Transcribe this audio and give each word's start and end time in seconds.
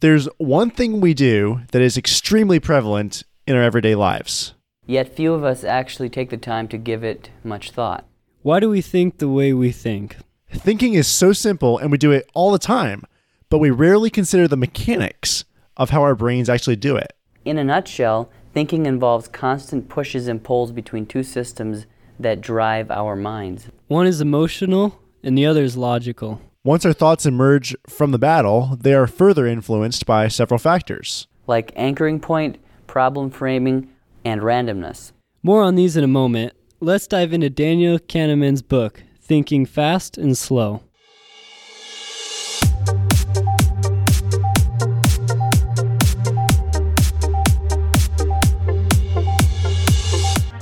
There's 0.00 0.28
one 0.38 0.70
thing 0.70 1.00
we 1.00 1.12
do 1.12 1.62
that 1.72 1.82
is 1.82 1.96
extremely 1.96 2.60
prevalent 2.60 3.24
in 3.48 3.56
our 3.56 3.62
everyday 3.62 3.96
lives. 3.96 4.54
Yet 4.86 5.14
few 5.14 5.34
of 5.34 5.42
us 5.42 5.64
actually 5.64 6.08
take 6.08 6.30
the 6.30 6.36
time 6.36 6.68
to 6.68 6.78
give 6.78 7.02
it 7.02 7.30
much 7.42 7.72
thought. 7.72 8.04
Why 8.42 8.60
do 8.60 8.70
we 8.70 8.80
think 8.80 9.18
the 9.18 9.28
way 9.28 9.52
we 9.52 9.72
think? 9.72 10.16
Thinking 10.50 10.94
is 10.94 11.08
so 11.08 11.32
simple 11.32 11.78
and 11.78 11.90
we 11.90 11.98
do 11.98 12.12
it 12.12 12.30
all 12.32 12.52
the 12.52 12.60
time, 12.60 13.02
but 13.50 13.58
we 13.58 13.70
rarely 13.70 14.08
consider 14.08 14.46
the 14.46 14.56
mechanics 14.56 15.44
of 15.76 15.90
how 15.90 16.02
our 16.02 16.14
brains 16.14 16.48
actually 16.48 16.76
do 16.76 16.94
it. 16.94 17.14
In 17.44 17.58
a 17.58 17.64
nutshell, 17.64 18.30
thinking 18.54 18.86
involves 18.86 19.26
constant 19.26 19.88
pushes 19.88 20.28
and 20.28 20.44
pulls 20.44 20.70
between 20.70 21.06
two 21.06 21.24
systems 21.24 21.86
that 22.20 22.40
drive 22.40 22.90
our 22.92 23.16
minds. 23.16 23.66
One 23.88 24.06
is 24.06 24.20
emotional 24.20 25.00
and 25.24 25.36
the 25.36 25.46
other 25.46 25.64
is 25.64 25.76
logical. 25.76 26.40
Once 26.68 26.84
our 26.84 26.92
thoughts 26.92 27.24
emerge 27.24 27.74
from 27.88 28.10
the 28.10 28.18
battle, 28.18 28.76
they 28.78 28.92
are 28.92 29.06
further 29.06 29.46
influenced 29.46 30.04
by 30.04 30.28
several 30.28 30.58
factors. 30.58 31.26
like 31.46 31.72
anchoring 31.76 32.20
point, 32.20 32.58
problem 32.86 33.30
framing, 33.30 33.88
and 34.22 34.42
randomness. 34.42 35.12
More 35.42 35.62
on 35.62 35.76
these 35.76 35.96
in 35.96 36.04
a 36.04 36.06
moment. 36.06 36.52
Let's 36.78 37.06
dive 37.06 37.32
into 37.32 37.48
Daniel 37.48 37.98
Kahneman's 37.98 38.60
book, 38.60 39.02
Thinking 39.18 39.64
Fast 39.64 40.18
and 40.18 40.36
Slow. 40.36 40.82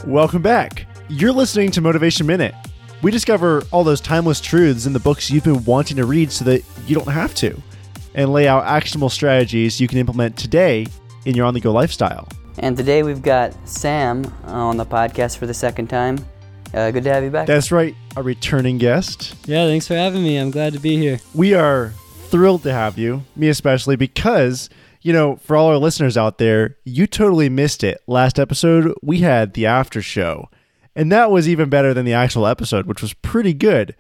Welcome 0.07 0.43
back. 0.43 0.87
You're 1.09 1.33
listening 1.33 1.73
to 1.73 1.81
Motivation 1.81 2.29
Minute. 2.29 2.55
We 3.03 3.11
discover 3.11 3.63
all 3.73 3.85
those 3.85 4.01
timeless 4.01 4.41
truths 4.41 4.87
in 4.87 4.93
the 4.93 4.99
books 4.99 5.31
you've 5.31 5.45
been 5.45 5.63
wanting 5.65 5.99
to 5.99 6.07
read 6.07 6.33
so 6.33 6.45
that 6.47 6.65
you 6.87 6.95
don't 6.95 7.09
have 7.09 7.35
to, 7.37 7.61
and 8.15 8.33
lay 8.33 8.49
out 8.49 8.65
actionable 8.65 9.11
strategies 9.11 9.81
you 9.81 9.87
can 9.87 9.99
implement 9.99 10.37
today 10.37 10.87
in 11.27 11.35
your 11.35 11.47
on 11.47 11.55
the 11.55 11.61
go 11.61 11.73
lifestyle. 11.73 12.27
And 12.59 12.75
today 12.77 13.03
we've 13.03 13.21
got 13.21 13.55
Sam 13.69 14.25
on 14.45 14.79
the 14.79 14.87
podcast 14.87 15.37
for 15.37 15.47
the 15.47 15.55
second 15.55 15.89
time. 15.89 16.19
Uh, 16.73 16.91
good 16.91 17.05
to 17.05 17.13
have 17.13 17.23
you 17.23 17.31
back. 17.31 17.47
That's 17.47 17.71
right, 17.71 17.95
a 18.17 18.23
returning 18.23 18.79
guest. 18.79 19.37
Yeah, 19.47 19.67
thanks 19.67 19.87
for 19.87 19.95
having 19.95 20.23
me. 20.23 20.39
I'm 20.39 20.51
glad 20.51 20.73
to 20.73 20.79
be 20.81 20.97
here. 20.97 21.21
We 21.35 21.53
are 21.53 21.93
thrilled 22.29 22.63
to 22.63 22.73
have 22.73 22.99
you, 22.99 23.23
me 23.37 23.49
especially, 23.49 23.97
because, 23.97 24.71
you 25.03 25.13
know, 25.13 25.37
for 25.37 25.55
all 25.55 25.69
our 25.69 25.77
listeners 25.77 26.17
out 26.17 26.39
there, 26.39 26.77
you 26.85 27.07
totally 27.07 27.49
missed 27.51 27.85
it. 27.85 28.03
Last 28.07 28.39
episode, 28.39 28.95
we 29.03 29.21
had 29.21 29.53
the 29.53 29.67
after 29.67 30.01
show, 30.03 30.49
and 30.97 31.13
that 31.13 31.31
was 31.31 31.49
even 31.49 31.69
better 31.69 31.95
than 31.95 32.07
the 32.07 32.15
actual 32.15 32.47
episode, 32.47 32.87
which 32.87 33.03
was 33.03 33.13
pretty 33.13 33.53
good. 33.53 33.95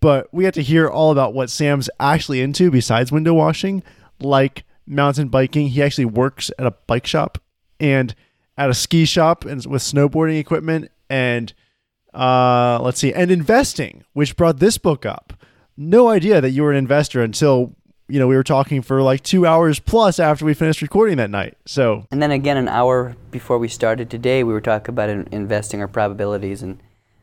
But 0.00 0.28
we 0.32 0.44
had 0.44 0.54
to 0.54 0.62
hear 0.62 0.88
all 0.88 1.12
about 1.12 1.32
what 1.32 1.48
Sam's 1.48 1.88
actually 2.00 2.42
into 2.42 2.70
besides 2.70 3.12
window 3.12 3.32
washing, 3.32 3.82
like 4.20 4.64
mountain 4.86 5.28
biking. 5.28 5.68
He 5.68 5.82
actually 5.82 6.06
works 6.06 6.50
at 6.58 6.66
a 6.66 6.72
bike 6.72 7.06
shop 7.06 7.38
and 7.78 8.14
at 8.58 8.68
a 8.68 8.74
ski 8.74 9.04
shop 9.04 9.44
and 9.44 9.64
with 9.64 9.82
snowboarding 9.82 10.38
equipment 10.38 10.90
and 11.08 11.54
uh, 12.12 12.80
let's 12.82 12.98
see, 12.98 13.12
and 13.12 13.30
investing, 13.30 14.04
which 14.12 14.36
brought 14.36 14.58
this 14.58 14.78
book 14.78 15.06
up. 15.06 15.32
No 15.76 16.08
idea 16.08 16.40
that 16.40 16.50
you 16.50 16.64
were 16.64 16.72
an 16.72 16.76
investor 16.76 17.22
until 17.22 17.76
you 18.10 18.18
know 18.18 18.26
we 18.26 18.36
were 18.36 18.44
talking 18.44 18.82
for 18.82 19.02
like 19.02 19.22
two 19.22 19.46
hours 19.46 19.78
plus 19.78 20.18
after 20.18 20.44
we 20.44 20.54
finished 20.54 20.82
recording 20.82 21.16
that 21.18 21.30
night. 21.30 21.56
So 21.66 22.06
and 22.10 22.22
then 22.22 22.30
again, 22.30 22.56
an 22.56 22.68
hour 22.68 23.16
before 23.30 23.58
we 23.58 23.68
started 23.68 24.10
today, 24.10 24.44
we 24.44 24.52
were 24.52 24.60
talking 24.60 24.92
about 24.92 25.08
in- 25.08 25.28
investing 25.30 25.80
our 25.80 25.88
probabilities, 25.88 26.62
and 26.62 26.80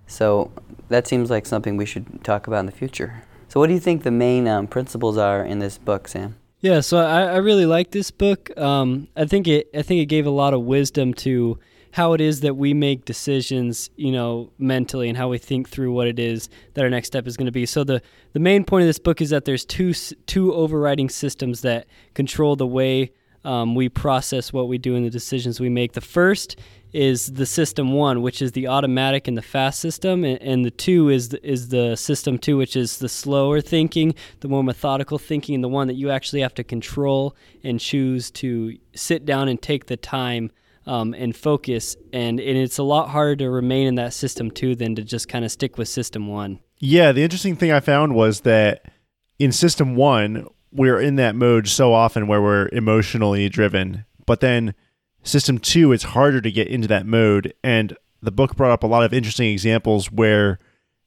so 0.07 0.51
that 0.89 1.07
seems 1.07 1.29
like 1.29 1.45
something 1.45 1.77
we 1.77 1.85
should 1.85 2.23
talk 2.23 2.47
about 2.47 2.61
in 2.61 2.65
the 2.65 2.71
future. 2.71 3.23
So, 3.49 3.59
what 3.59 3.67
do 3.67 3.73
you 3.73 3.79
think 3.79 4.03
the 4.03 4.11
main 4.11 4.47
um, 4.47 4.67
principles 4.67 5.17
are 5.17 5.43
in 5.43 5.59
this 5.59 5.77
book, 5.77 6.07
Sam? 6.07 6.35
Yeah, 6.59 6.79
so 6.79 6.97
I, 6.97 7.23
I 7.23 7.37
really 7.37 7.65
like 7.65 7.91
this 7.91 8.11
book. 8.11 8.57
Um, 8.57 9.07
I 9.15 9.25
think 9.25 9.47
it 9.47 9.69
I 9.75 9.81
think 9.81 10.01
it 10.01 10.05
gave 10.07 10.25
a 10.25 10.31
lot 10.31 10.53
of 10.53 10.61
wisdom 10.61 11.13
to 11.15 11.59
how 11.97 12.13
it 12.13 12.21
is 12.21 12.41
that 12.41 12.55
we 12.55 12.75
make 12.75 13.05
decisions, 13.05 13.89
you 13.95 14.11
know, 14.11 14.51
mentally 14.59 15.09
and 15.09 15.17
how 15.17 15.27
we 15.27 15.39
think 15.39 15.67
through 15.67 15.91
what 15.91 16.07
it 16.07 16.19
is 16.19 16.47
that 16.75 16.83
our 16.83 16.91
next 16.91 17.07
step 17.07 17.25
is 17.25 17.35
going 17.35 17.47
to 17.47 17.51
be. 17.51 17.65
So 17.65 17.83
the 17.83 18.03
the 18.33 18.39
main 18.39 18.63
point 18.65 18.83
of 18.83 18.87
this 18.87 18.99
book 18.99 19.19
is 19.19 19.31
that 19.31 19.45
there's 19.45 19.65
two 19.65 19.93
two 20.27 20.53
overriding 20.53 21.09
systems 21.09 21.61
that 21.61 21.87
control 22.13 22.55
the 22.55 22.67
way 22.67 23.11
um, 23.43 23.73
we 23.73 23.89
process 23.89 24.53
what 24.53 24.67
we 24.67 24.77
do 24.77 24.95
and 24.95 25.03
the 25.05 25.09
decisions 25.09 25.59
we 25.59 25.69
make. 25.69 25.93
The 25.93 26.01
first 26.01 26.55
is 26.93 27.33
the 27.33 27.47
system 27.47 27.93
one, 27.93 28.21
which 28.21 28.43
is 28.43 28.51
the 28.51 28.67
automatic 28.67 29.27
and 29.27 29.35
the 29.35 29.41
fast 29.41 29.79
system, 29.79 30.23
and, 30.23 30.39
and 30.41 30.63
the 30.63 30.71
two 30.71 31.09
is 31.09 31.29
the, 31.29 31.49
is 31.49 31.69
the 31.69 31.95
system 31.95 32.37
two, 32.37 32.57
which 32.57 32.75
is 32.75 32.99
the 32.99 33.09
slower 33.09 33.59
thinking, 33.59 34.13
the 34.41 34.47
more 34.47 34.63
methodical 34.63 35.17
thinking, 35.17 35.55
and 35.55 35.63
the 35.63 35.67
one 35.79 35.87
that 35.87 35.95
you 35.95 36.11
actually 36.11 36.41
have 36.41 36.53
to 36.53 36.63
control 36.63 37.35
and 37.63 37.79
choose 37.79 38.29
to 38.31 38.77
sit 38.93 39.25
down 39.25 39.47
and 39.47 39.61
take 39.61 39.87
the 39.87 39.97
time 39.97 40.51
um, 40.87 41.13
and 41.13 41.35
focus. 41.35 41.95
And, 42.11 42.39
and 42.39 42.57
it's 42.57 42.79
a 42.79 42.83
lot 42.83 43.09
harder 43.09 43.35
to 43.35 43.49
remain 43.49 43.87
in 43.87 43.95
that 43.95 44.13
system 44.13 44.49
two 44.49 44.75
than 44.75 44.95
to 44.95 45.03
just 45.03 45.27
kind 45.27 45.45
of 45.45 45.51
stick 45.51 45.77
with 45.77 45.87
system 45.87 46.27
one. 46.27 46.59
yeah, 46.79 47.11
the 47.11 47.23
interesting 47.23 47.55
thing 47.55 47.71
I 47.71 47.79
found 47.79 48.15
was 48.15 48.41
that 48.41 48.91
in 49.39 49.51
System 49.51 49.95
One, 49.95 50.47
we're 50.71 50.99
in 50.99 51.15
that 51.17 51.35
mode 51.35 51.67
so 51.67 51.93
often 51.93 52.27
where 52.27 52.41
we're 52.41 52.69
emotionally 52.69 53.49
driven, 53.49 54.05
but 54.25 54.39
then 54.39 54.73
System 55.23 55.57
Two, 55.57 55.91
it's 55.91 56.03
harder 56.03 56.41
to 56.41 56.51
get 56.51 56.67
into 56.67 56.87
that 56.87 57.05
mode. 57.05 57.53
And 57.63 57.95
the 58.21 58.31
book 58.31 58.55
brought 58.55 58.71
up 58.71 58.83
a 58.83 58.87
lot 58.87 59.03
of 59.03 59.13
interesting 59.13 59.49
examples 59.51 60.11
where, 60.11 60.59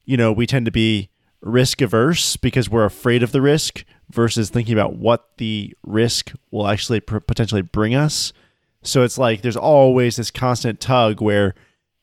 you 0.05 0.17
know, 0.17 0.31
we 0.31 0.45
tend 0.45 0.65
to 0.65 0.71
be 0.71 1.09
risk 1.41 1.81
averse 1.81 2.37
because 2.37 2.69
we're 2.69 2.85
afraid 2.85 3.23
of 3.23 3.31
the 3.31 3.41
risk 3.41 3.83
versus 4.11 4.49
thinking 4.49 4.73
about 4.73 4.95
what 4.95 5.37
the 5.37 5.73
risk 5.83 6.33
will 6.51 6.67
actually 6.67 6.99
potentially 6.99 7.61
bring 7.61 7.95
us. 7.95 8.31
So 8.83 9.03
it's 9.03 9.17
like 9.17 9.41
there's 9.41 9.57
always 9.57 10.15
this 10.15 10.31
constant 10.31 10.79
tug 10.79 11.21
where 11.21 11.53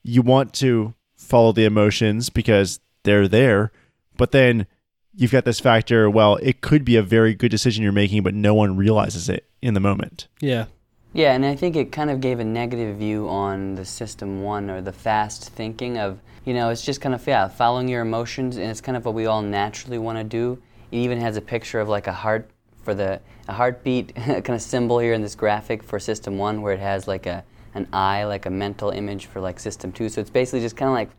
you 0.03 0.21
want 0.21 0.53
to 0.55 0.93
follow 1.15 1.51
the 1.51 1.65
emotions 1.65 2.29
because 2.29 2.79
they're 3.03 3.27
there, 3.27 3.71
but 4.17 4.31
then 4.31 4.65
you've 5.13 5.31
got 5.31 5.45
this 5.45 5.59
factor, 5.59 6.09
well, 6.09 6.37
it 6.37 6.61
could 6.61 6.85
be 6.85 6.95
a 6.95 7.03
very 7.03 7.33
good 7.33 7.51
decision 7.51 7.83
you're 7.83 7.91
making, 7.91 8.23
but 8.23 8.33
no 8.33 8.53
one 8.53 8.77
realizes 8.77 9.27
it 9.27 9.45
in 9.61 9.73
the 9.73 9.79
moment. 9.79 10.27
Yeah. 10.39 10.65
Yeah, 11.11 11.33
and 11.33 11.43
I 11.45 11.55
think 11.55 11.75
it 11.75 11.91
kind 11.91 12.11
of 12.11 12.21
gave 12.21 12.39
a 12.39 12.45
negative 12.45 12.97
view 12.97 13.27
on 13.27 13.75
the 13.75 13.83
system 13.83 14.43
one 14.43 14.69
or 14.69 14.79
the 14.79 14.93
fast 14.93 15.49
thinking 15.49 15.97
of, 15.97 16.19
you 16.45 16.53
know, 16.53 16.69
it's 16.69 16.85
just 16.85 17.01
kind 17.01 17.15
of, 17.15 17.25
yeah, 17.25 17.47
following 17.47 17.87
your 17.87 18.01
emotions, 18.01 18.57
and 18.57 18.69
it's 18.69 18.79
kind 18.79 18.95
of 18.95 19.05
what 19.05 19.15
we 19.15 19.25
all 19.25 19.41
naturally 19.41 19.97
want 19.97 20.19
to 20.19 20.23
do. 20.23 20.61
It 20.91 20.97
even 20.97 21.19
has 21.19 21.35
a 21.35 21.41
picture 21.41 21.79
of 21.79 21.89
like 21.89 22.05
a 22.07 22.13
heart 22.13 22.49
for 22.83 22.93
the, 22.93 23.19
a 23.49 23.53
heartbeat 23.53 24.15
kind 24.15 24.49
of 24.49 24.61
symbol 24.61 24.99
here 24.99 25.13
in 25.13 25.21
this 25.21 25.35
graphic 25.35 25.81
for 25.83 25.99
system 25.99 26.37
one, 26.37 26.61
where 26.61 26.73
it 26.73 26.79
has 26.79 27.07
like 27.07 27.25
a, 27.25 27.43
an 27.73 27.87
eye, 27.91 28.23
like 28.23 28.45
a 28.45 28.49
mental 28.49 28.91
image 28.91 29.25
for 29.25 29.41
like 29.41 29.59
system 29.59 29.91
two. 29.91 30.07
So 30.07 30.21
it's 30.21 30.29
basically 30.29 30.61
just 30.61 30.77
kind 30.77 30.89
of 30.89 30.93
like, 30.93 31.09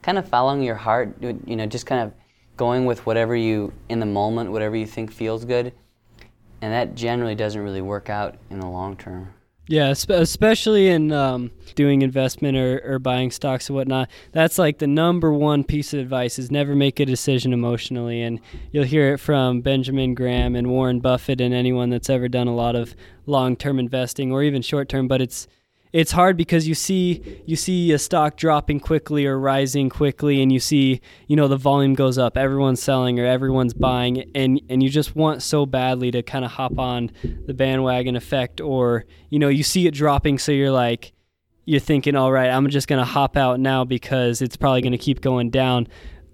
kind 0.00 0.16
of 0.16 0.28
following 0.28 0.62
your 0.62 0.76
heart, 0.76 1.14
you 1.20 1.56
know, 1.56 1.66
just 1.66 1.86
kind 1.86 2.00
of 2.00 2.12
going 2.56 2.86
with 2.86 3.04
whatever 3.04 3.34
you, 3.34 3.72
in 3.88 3.98
the 3.98 4.06
moment, 4.06 4.52
whatever 4.52 4.76
you 4.76 4.86
think 4.86 5.12
feels 5.12 5.44
good. 5.44 5.72
And 6.60 6.72
that 6.72 6.94
generally 6.94 7.34
doesn't 7.34 7.60
really 7.60 7.82
work 7.82 8.08
out 8.08 8.36
in 8.48 8.60
the 8.60 8.68
long 8.68 8.96
term. 8.96 9.34
Yeah, 9.68 9.90
especially 9.90 10.88
in 10.88 11.12
um, 11.12 11.52
doing 11.76 12.02
investment 12.02 12.56
or, 12.56 12.80
or 12.84 12.98
buying 12.98 13.30
stocks 13.30 13.68
and 13.68 13.76
whatnot. 13.76 14.10
That's 14.32 14.58
like 14.58 14.78
the 14.78 14.88
number 14.88 15.32
one 15.32 15.62
piece 15.62 15.94
of 15.94 16.00
advice 16.00 16.38
is 16.38 16.50
never 16.50 16.74
make 16.74 16.98
a 16.98 17.06
decision 17.06 17.52
emotionally. 17.52 18.22
And 18.22 18.40
you'll 18.72 18.84
hear 18.84 19.14
it 19.14 19.18
from 19.18 19.60
Benjamin 19.60 20.14
Graham 20.14 20.56
and 20.56 20.68
Warren 20.68 20.98
Buffett 20.98 21.40
and 21.40 21.54
anyone 21.54 21.90
that's 21.90 22.10
ever 22.10 22.28
done 22.28 22.48
a 22.48 22.54
lot 22.54 22.74
of 22.74 22.96
long 23.24 23.54
term 23.54 23.78
investing 23.78 24.32
or 24.32 24.42
even 24.42 24.62
short 24.62 24.88
term. 24.88 25.06
But 25.06 25.22
it's 25.22 25.46
it's 25.92 26.12
hard 26.12 26.36
because 26.36 26.66
you 26.66 26.74
see 26.74 27.42
you 27.46 27.56
see 27.56 27.92
a 27.92 27.98
stock 27.98 28.36
dropping 28.36 28.80
quickly 28.80 29.26
or 29.26 29.38
rising 29.38 29.90
quickly 29.90 30.42
and 30.42 30.50
you 30.50 30.58
see 30.58 31.00
you 31.26 31.36
know 31.36 31.48
the 31.48 31.56
volume 31.56 31.94
goes 31.94 32.18
up. 32.18 32.36
Everyone's 32.36 32.82
selling 32.82 33.20
or 33.20 33.26
everyone's 33.26 33.74
buying 33.74 34.30
and 34.34 34.60
and 34.68 34.82
you 34.82 34.88
just 34.88 35.14
want 35.14 35.42
so 35.42 35.66
badly 35.66 36.10
to 36.10 36.22
kind 36.22 36.44
of 36.44 36.52
hop 36.52 36.78
on 36.78 37.10
the 37.46 37.54
bandwagon 37.54 38.16
effect 38.16 38.60
or 38.60 39.04
you 39.28 39.38
know 39.38 39.48
you 39.48 39.62
see 39.62 39.86
it 39.86 39.94
dropping 39.94 40.38
so 40.38 40.52
you're 40.52 40.70
like 40.70 41.12
you're 41.64 41.80
thinking 41.80 42.16
all 42.16 42.32
right 42.32 42.50
i'm 42.50 42.68
just 42.68 42.88
going 42.88 42.98
to 42.98 43.04
hop 43.04 43.36
out 43.36 43.60
now 43.60 43.84
because 43.84 44.42
it's 44.42 44.56
probably 44.56 44.80
going 44.80 44.92
to 44.92 44.98
keep 44.98 45.20
going 45.20 45.48
down 45.48 45.86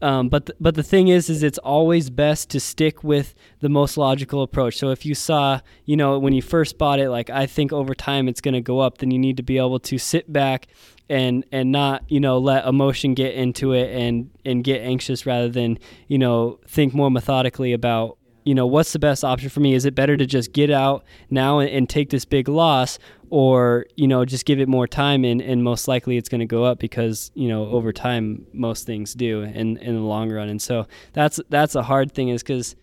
um, 0.02 0.28
but 0.28 0.46
th- 0.46 0.56
but 0.60 0.74
the 0.74 0.82
thing 0.82 1.08
is, 1.08 1.28
is 1.28 1.42
it's 1.42 1.58
always 1.58 2.10
best 2.10 2.50
to 2.50 2.60
stick 2.60 3.02
with 3.02 3.34
the 3.60 3.68
most 3.68 3.96
logical 3.96 4.42
approach. 4.42 4.76
So 4.76 4.90
if 4.90 5.04
you 5.04 5.14
saw, 5.14 5.60
you 5.84 5.96
know, 5.96 6.18
when 6.18 6.32
you 6.32 6.42
first 6.42 6.78
bought 6.78 7.00
it, 7.00 7.10
like 7.10 7.30
I 7.30 7.46
think 7.46 7.72
over 7.72 7.94
time 7.94 8.28
it's 8.28 8.40
going 8.40 8.54
to 8.54 8.60
go 8.60 8.80
up, 8.80 8.98
then 8.98 9.10
you 9.10 9.18
need 9.18 9.36
to 9.38 9.42
be 9.42 9.58
able 9.58 9.80
to 9.80 9.98
sit 9.98 10.32
back 10.32 10.68
and 11.08 11.44
and 11.50 11.72
not 11.72 12.04
you 12.08 12.20
know 12.20 12.38
let 12.38 12.66
emotion 12.66 13.14
get 13.14 13.34
into 13.34 13.72
it 13.72 13.90
and 13.94 14.30
and 14.44 14.62
get 14.62 14.82
anxious 14.82 15.24
rather 15.24 15.48
than 15.48 15.78
you 16.06 16.18
know 16.18 16.58
think 16.66 16.92
more 16.92 17.10
methodically 17.10 17.72
about 17.72 18.17
you 18.48 18.54
know 18.54 18.66
what's 18.66 18.94
the 18.94 18.98
best 18.98 19.24
option 19.24 19.50
for 19.50 19.60
me? 19.60 19.74
Is 19.74 19.84
it 19.84 19.94
better 19.94 20.16
to 20.16 20.24
just 20.24 20.54
get 20.54 20.70
out 20.70 21.04
now 21.28 21.58
and, 21.58 21.68
and 21.68 21.86
take 21.86 22.08
this 22.08 22.24
big 22.24 22.48
loss 22.48 22.98
or 23.28 23.84
you 23.94 24.08
know 24.08 24.24
just 24.24 24.46
give 24.46 24.58
it 24.58 24.68
more 24.68 24.86
time 24.86 25.22
and, 25.22 25.42
and 25.42 25.62
most 25.62 25.86
likely 25.86 26.16
it's 26.16 26.30
going 26.30 26.38
to 26.38 26.46
go 26.46 26.64
up 26.64 26.78
because 26.78 27.30
you 27.34 27.46
know 27.46 27.66
over 27.66 27.92
time 27.92 28.46
most 28.54 28.86
things 28.86 29.12
do 29.12 29.42
in 29.42 29.76
in 29.76 29.96
the 29.96 30.00
long 30.00 30.32
run. 30.32 30.48
And 30.48 30.62
so 30.62 30.86
that's 31.12 31.38
that's 31.50 31.74
a 31.74 31.82
hard 31.82 32.12
thing 32.12 32.30
is 32.30 32.42
because 32.42 32.74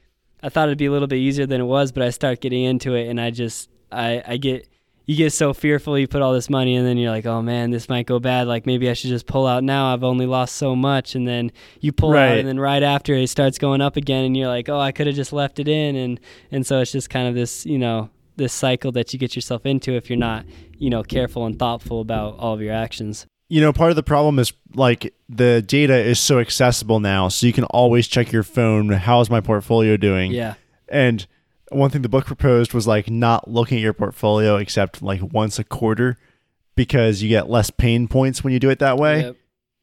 I 0.43 0.49
thought 0.49 0.67
it'd 0.67 0.77
be 0.77 0.85
a 0.85 0.91
little 0.91 1.07
bit 1.07 1.17
easier 1.17 1.47
than 1.47 1.59
it 1.59 1.65
was, 1.65 1.91
but 1.91 2.03
I 2.03 2.11
start 2.11 2.41
getting 2.41 2.63
into 2.63 2.93
it 2.93 3.09
and 3.09 3.19
I 3.19 3.31
just 3.31 3.67
I 3.91 4.21
I 4.27 4.37
get 4.37 4.69
you 5.05 5.15
get 5.15 5.31
so 5.31 5.53
fearful 5.53 5.97
you 5.97 6.07
put 6.07 6.21
all 6.21 6.33
this 6.33 6.49
money 6.49 6.75
and 6.75 6.85
then 6.85 6.97
you're 6.97 7.11
like 7.11 7.25
oh 7.25 7.41
man 7.41 7.71
this 7.71 7.89
might 7.89 8.05
go 8.05 8.19
bad. 8.19 8.47
Like 8.47 8.65
maybe 8.65 8.89
i 8.89 8.93
should 8.93 9.09
just 9.09 9.27
pull 9.27 9.47
out 9.47 9.63
now. 9.63 9.93
I've 9.93 10.03
only 10.03 10.25
lost 10.25 10.55
so 10.55 10.75
much. 10.75 11.15
And 11.15 11.27
then 11.27 11.51
you 11.79 11.91
pull 11.91 12.15
out 12.15 12.37
and 12.37 12.47
then 12.47 12.59
right 12.59 12.83
after 12.83 13.13
it 13.13 13.27
starts 13.29 13.57
going 13.57 13.81
up 13.81 13.97
again 13.97 14.25
and 14.25 14.35
you're 14.35 14.47
like 14.47 14.69
oh 14.69 14.79
i 14.79 14.91
could 14.91 15.07
have 15.07 15.15
just 15.15 15.33
left 15.33 15.59
it 15.59 15.67
in. 15.67 15.95
And 15.95 16.19
and 16.51 16.65
so 16.65 16.79
it's 16.81 16.91
just 16.91 17.09
kind 17.09 17.27
of 17.27 17.35
this 17.35 17.65
you 17.65 17.77
know 17.77 18.09
this 18.37 18.53
cycle 18.53 18.91
that 18.91 19.13
you 19.13 19.19
get 19.19 19.35
yourself 19.35 19.65
into 19.65 19.93
if 19.93 20.09
you're 20.09 20.17
not 20.17 20.45
you 20.77 20.89
know 20.89 21.03
careful 21.03 21.45
and 21.45 21.57
thoughtful 21.57 22.01
about 22.01 22.37
all 22.37 22.53
of 22.53 22.61
your 22.61 22.73
actions. 22.73 23.25
You 23.47 23.61
know, 23.61 23.71
part 23.71 23.91
of 23.91 23.95
the 23.95 24.03
problem 24.03 24.39
is 24.39 24.53
like 24.73 25.13
the 25.29 25.61
data 25.61 25.95
is 25.95 26.19
so 26.19 26.39
accessible 26.39 26.99
now, 26.99 27.27
so 27.27 27.45
you 27.45 27.53
can 27.53 27.63
always 27.65 28.07
check 28.07 28.31
your 28.31 28.41
phone. 28.41 28.89
How's 28.89 29.29
my 29.29 29.39
portfolio 29.39 29.97
doing? 29.97 30.31
yeah. 30.31 30.55
And 30.87 31.27
one 31.69 31.89
thing 31.89 32.01
the 32.01 32.09
book 32.09 32.25
proposed 32.25 32.73
was 32.73 32.87
like 32.87 33.09
not 33.09 33.49
looking 33.49 33.77
at 33.77 33.81
your 33.81 33.93
portfolio 33.93 34.57
except 34.57 35.01
like 35.01 35.21
once 35.21 35.57
a 35.59 35.63
quarter 35.63 36.17
because 36.75 37.21
you 37.21 37.29
get 37.29 37.49
less 37.49 37.69
pain 37.69 38.07
points 38.07 38.43
when 38.43 38.53
you 38.53 38.59
do 38.59 38.69
it 38.69 38.79
that 38.79 38.97
way. 38.97 39.21
Yep. 39.21 39.35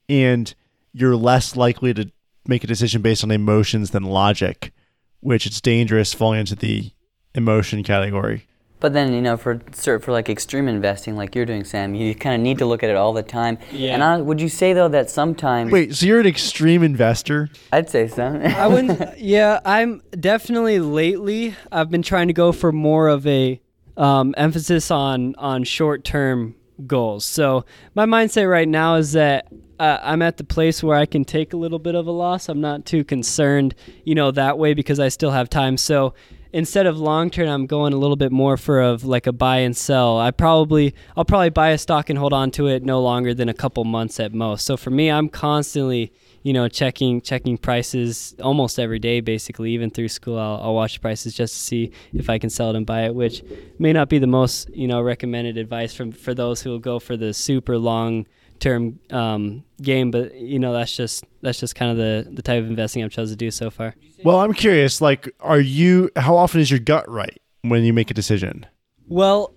And 0.09 0.55
you're 0.93 1.17
less 1.17 1.57
likely 1.57 1.95
to 1.95 2.11
make 2.47 2.65
a 2.65 2.67
decision 2.67 3.03
based 3.03 3.25
on 3.25 3.31
emotions 3.31 3.91
than 3.91 4.03
logic, 4.05 4.73
which 5.21 5.47
it's 5.47 5.61
dangerous 5.61 6.13
falling 6.13 6.41
into 6.41 6.57
the 6.57 6.93
emotion 7.35 7.83
category. 7.83 8.47
But 8.83 8.95
then, 8.95 9.13
you 9.13 9.23
know, 9.23 9.37
for 9.37 9.61
for 9.73 10.11
like 10.11 10.29
extreme 10.29 10.67
investing, 10.67 11.15
like 11.15 11.37
you're 11.37 11.47
doing, 11.47 11.63
Sam, 11.63 11.95
you 11.95 12.17
kind 12.17 12.35
of 12.35 12.41
need 12.41 12.59
to 12.59 12.67
look 12.67 12.83
at 12.83 12.91
it 12.91 12.97
all 12.97 13.13
the 13.13 13.23
time. 13.23 13.59
Yeah. 13.71 13.95
And 13.95 14.03
I, 14.03 14.21
would 14.21 14.41
you 14.41 14.49
say 14.49 14.73
though 14.73 14.89
that 14.89 15.09
sometimes? 15.09 15.71
Wait, 15.71 15.95
so 15.95 16.05
you're 16.05 16.19
an 16.19 16.27
extreme 16.27 16.83
investor? 16.83 17.49
I'd 17.73 17.89
say 17.89 18.09
so. 18.09 18.25
I 18.25 18.67
wouldn't. 18.67 19.19
Yeah, 19.19 19.61
I'm 19.65 20.03
definitely 20.19 20.81
lately. 20.81 21.55
I've 21.71 21.91
been 21.91 22.03
trying 22.03 22.27
to 22.27 22.33
go 22.33 22.51
for 22.51 22.73
more 22.73 23.07
of 23.07 23.25
a 23.25 23.61
um, 23.97 24.35
emphasis 24.37 24.91
on 24.91 25.37
on 25.37 25.63
short 25.63 26.03
term 26.03 26.57
goals. 26.85 27.25
So 27.25 27.65
my 27.95 28.05
mindset 28.05 28.51
right 28.51 28.69
now 28.69 28.97
is 28.97 29.13
that 29.13 29.47
uh, 29.79 29.99
I'm 30.03 30.23
at 30.23 30.39
the 30.39 30.45
place 30.45 30.83
where 30.83 30.97
I 30.97 31.07
can 31.07 31.25
take 31.25 31.53
a 31.53 31.57
little 31.57 31.79
bit 31.79 31.95
of 31.95 32.09
a 32.09 32.11
loss. 32.11 32.49
I'm 32.49 32.61
not 32.61 32.85
too 32.85 33.05
concerned, 33.05 33.77
you 34.03 34.17
know, 34.17 34.33
that 34.33 34.59
way 34.59 34.75
because 34.75 34.99
I 34.99 35.09
still 35.09 35.31
have 35.31 35.49
time. 35.49 35.77
So 35.77 36.15
instead 36.53 36.87
of 36.87 36.99
long 36.99 37.31
term, 37.31 37.49
I'm 37.49 37.67
going 37.67 37.93
a 37.93 37.97
little 37.97 38.17
bit 38.17 38.33
more 38.33 38.57
for 38.57 38.81
of 38.81 39.05
like 39.05 39.27
a 39.27 39.33
buy 39.33 39.59
and 39.59 39.77
sell. 39.77 40.19
I 40.19 40.31
probably 40.31 40.95
I'll 41.17 41.25
probably 41.25 41.51
buy 41.51 41.71
a 41.71 41.79
stock 41.79 42.11
and 42.11 42.19
hold 42.19 42.33
on 42.33 42.51
to 42.53 42.67
it 42.69 42.85
no 42.85 43.01
longer 43.01 43.35
than 43.35 43.49
a 43.49 43.55
couple 43.55 43.85
months 43.85 44.21
at 44.21 44.33
most. 44.33 44.65
So 44.65 44.77
for 44.77 44.91
me, 44.91 45.11
I'm 45.11 45.29
constantly 45.29 46.13
you 46.43 46.53
know 46.53 46.69
checking 46.69 47.21
checking 47.21 47.57
prices 47.57 48.35
almost 48.43 48.79
every 48.79 48.99
day 48.99 49.21
basically 49.21 49.71
even 49.73 49.91
through 49.91 50.09
school 50.09 50.39
I'll, 50.39 50.61
I'll 50.61 50.75
watch 50.75 51.01
prices 51.01 51.35
just 51.35 51.55
to 51.55 51.61
see 51.61 51.93
if 52.13 52.29
i 52.29 52.39
can 52.39 52.51
sell 52.51 52.71
it 52.71 52.77
and 52.77 52.85
buy 52.85 53.05
it 53.05 53.15
which 53.15 53.43
may 53.79 53.93
not 53.93 54.09
be 54.09 54.19
the 54.19 54.27
most 54.27 54.69
you 54.71 54.89
know 54.89 55.01
recommended 55.01 55.57
advice 55.57 55.95
from 55.95 56.13
for 56.13 56.35
those 56.35 56.61
who 56.61 56.71
will 56.71 56.79
go 56.79 56.99
for 56.99 57.17
the 57.17 57.33
super 57.33 57.79
long 57.79 58.27
term 58.59 58.99
um, 59.11 59.65
game 59.81 60.11
but 60.11 60.35
you 60.35 60.59
know 60.59 60.73
that's 60.73 60.97
just 60.97 61.25
that's 61.41 61.59
just 61.59 61.75
kind 61.75 61.91
of 61.91 61.97
the 61.97 62.29
the 62.33 62.43
type 62.43 62.63
of 62.63 62.69
investing 62.69 63.03
i've 63.03 63.11
chosen 63.11 63.37
to 63.37 63.45
do 63.45 63.51
so 63.51 63.71
far 63.71 63.95
Well, 64.25 64.41
I'm 64.41 64.53
curious, 64.55 65.01
like, 65.01 65.35
are 65.41 65.61
you, 65.61 66.11
how 66.17 66.37
often 66.37 66.61
is 66.61 66.71
your 66.71 66.81
gut 66.81 67.09
right 67.09 67.41
when 67.63 67.85
you 67.85 67.93
make 67.93 68.11
a 68.11 68.15
decision? 68.15 68.67
Well, 69.09 69.55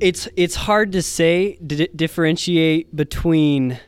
it's 0.00 0.28
it's 0.36 0.54
hard 0.54 0.92
to 0.92 1.02
say 1.02 1.56
di- 1.56 1.88
differentiate 1.94 2.94
between 2.94 3.80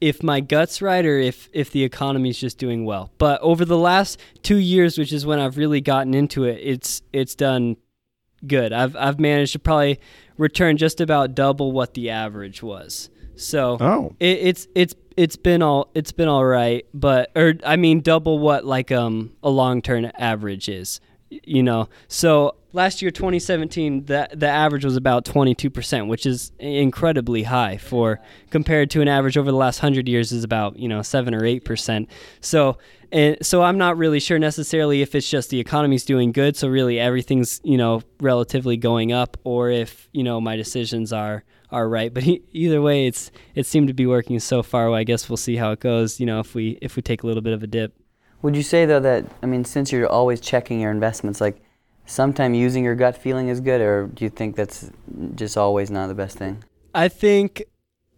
if 0.00 0.22
my 0.22 0.40
gut's 0.40 0.82
right 0.82 1.04
or 1.04 1.18
if 1.18 1.48
if 1.52 1.70
the 1.70 1.84
economy's 1.84 2.38
just 2.38 2.58
doing 2.58 2.84
well. 2.84 3.10
But 3.18 3.40
over 3.40 3.64
the 3.64 3.78
last 3.78 4.20
2 4.42 4.56
years, 4.56 4.98
which 4.98 5.12
is 5.12 5.24
when 5.24 5.38
I've 5.38 5.56
really 5.56 5.80
gotten 5.80 6.14
into 6.14 6.44
it, 6.44 6.60
it's 6.62 7.02
it's 7.12 7.34
done 7.34 7.76
good. 8.46 8.72
I've 8.72 8.96
I've 8.96 9.18
managed 9.18 9.52
to 9.52 9.58
probably 9.58 9.98
return 10.36 10.76
just 10.76 11.00
about 11.00 11.34
double 11.34 11.72
what 11.72 11.94
the 11.94 12.10
average 12.10 12.62
was. 12.62 13.08
So 13.40 13.78
Oh. 13.80 14.12
it, 14.20 14.38
it's 14.42 14.68
it's 14.74 14.94
it's 15.16 15.36
been 15.36 15.62
all 15.62 15.90
it's 15.94 16.12
been 16.12 16.28
all 16.28 16.44
right, 16.44 16.84
but 16.94 17.30
or 17.34 17.54
I 17.64 17.76
mean 17.76 18.00
double 18.00 18.38
what 18.38 18.64
like 18.64 18.92
um 18.92 19.32
a 19.42 19.50
long 19.50 19.82
term 19.82 20.10
average 20.18 20.68
is, 20.68 21.00
you 21.30 21.62
know. 21.62 21.88
So 22.08 22.54
last 22.72 23.02
year 23.02 23.10
2017 23.10 24.04
the 24.06 24.28
the 24.32 24.48
average 24.48 24.84
was 24.84 24.96
about 24.96 25.24
22%, 25.24 26.08
which 26.08 26.26
is 26.26 26.52
incredibly 26.58 27.44
high 27.44 27.76
for 27.76 28.20
compared 28.50 28.90
to 28.90 29.00
an 29.00 29.08
average 29.08 29.36
over 29.36 29.50
the 29.50 29.56
last 29.56 29.82
100 29.82 30.08
years 30.08 30.32
is 30.32 30.44
about, 30.44 30.78
you 30.78 30.88
know, 30.88 31.02
7 31.02 31.34
or 31.34 31.40
8%. 31.42 32.06
So 32.40 32.78
and 33.12 33.36
so 33.42 33.62
I'm 33.62 33.76
not 33.76 33.96
really 33.96 34.20
sure 34.20 34.38
necessarily 34.38 35.02
if 35.02 35.14
it's 35.14 35.28
just 35.28 35.50
the 35.50 35.58
economy's 35.58 36.04
doing 36.04 36.30
good, 36.30 36.56
so 36.56 36.68
really 36.68 37.00
everything's, 37.00 37.60
you 37.64 37.76
know, 37.76 38.02
relatively 38.20 38.76
going 38.76 39.12
up 39.12 39.36
or 39.42 39.70
if, 39.70 40.08
you 40.12 40.22
know, 40.22 40.40
my 40.40 40.56
decisions 40.56 41.12
are 41.12 41.44
are 41.72 41.88
right. 41.88 42.12
But 42.12 42.26
e- 42.26 42.42
either 42.52 42.80
way, 42.80 43.06
it's 43.06 43.30
it 43.54 43.66
seemed 43.66 43.88
to 43.88 43.94
be 43.94 44.06
working 44.06 44.38
so 44.38 44.62
far. 44.62 44.92
I 44.92 45.04
guess 45.04 45.28
we'll 45.28 45.36
see 45.36 45.56
how 45.56 45.72
it 45.72 45.80
goes. 45.80 46.20
You 46.20 46.26
know, 46.26 46.40
if 46.40 46.54
we 46.54 46.78
if 46.82 46.96
we 46.96 47.02
take 47.02 47.22
a 47.22 47.26
little 47.26 47.42
bit 47.42 47.52
of 47.52 47.62
a 47.62 47.66
dip. 47.66 47.94
Would 48.42 48.56
you 48.56 48.62
say 48.62 48.86
though 48.86 49.00
that 49.00 49.24
I 49.42 49.46
mean, 49.46 49.64
since 49.64 49.92
you're 49.92 50.08
always 50.08 50.40
checking 50.40 50.80
your 50.80 50.90
investments, 50.90 51.40
like 51.40 51.62
sometime 52.10 52.54
using 52.54 52.84
your 52.84 52.96
gut 52.96 53.16
feeling 53.16 53.48
is 53.48 53.60
good, 53.60 53.80
or 53.80 54.08
do 54.08 54.24
you 54.24 54.30
think 54.30 54.56
that's 54.56 54.90
just 55.34 55.56
always 55.56 55.90
not 55.90 56.08
the 56.08 56.14
best 56.14 56.36
thing? 56.36 56.64
I 56.94 57.08
think 57.08 57.62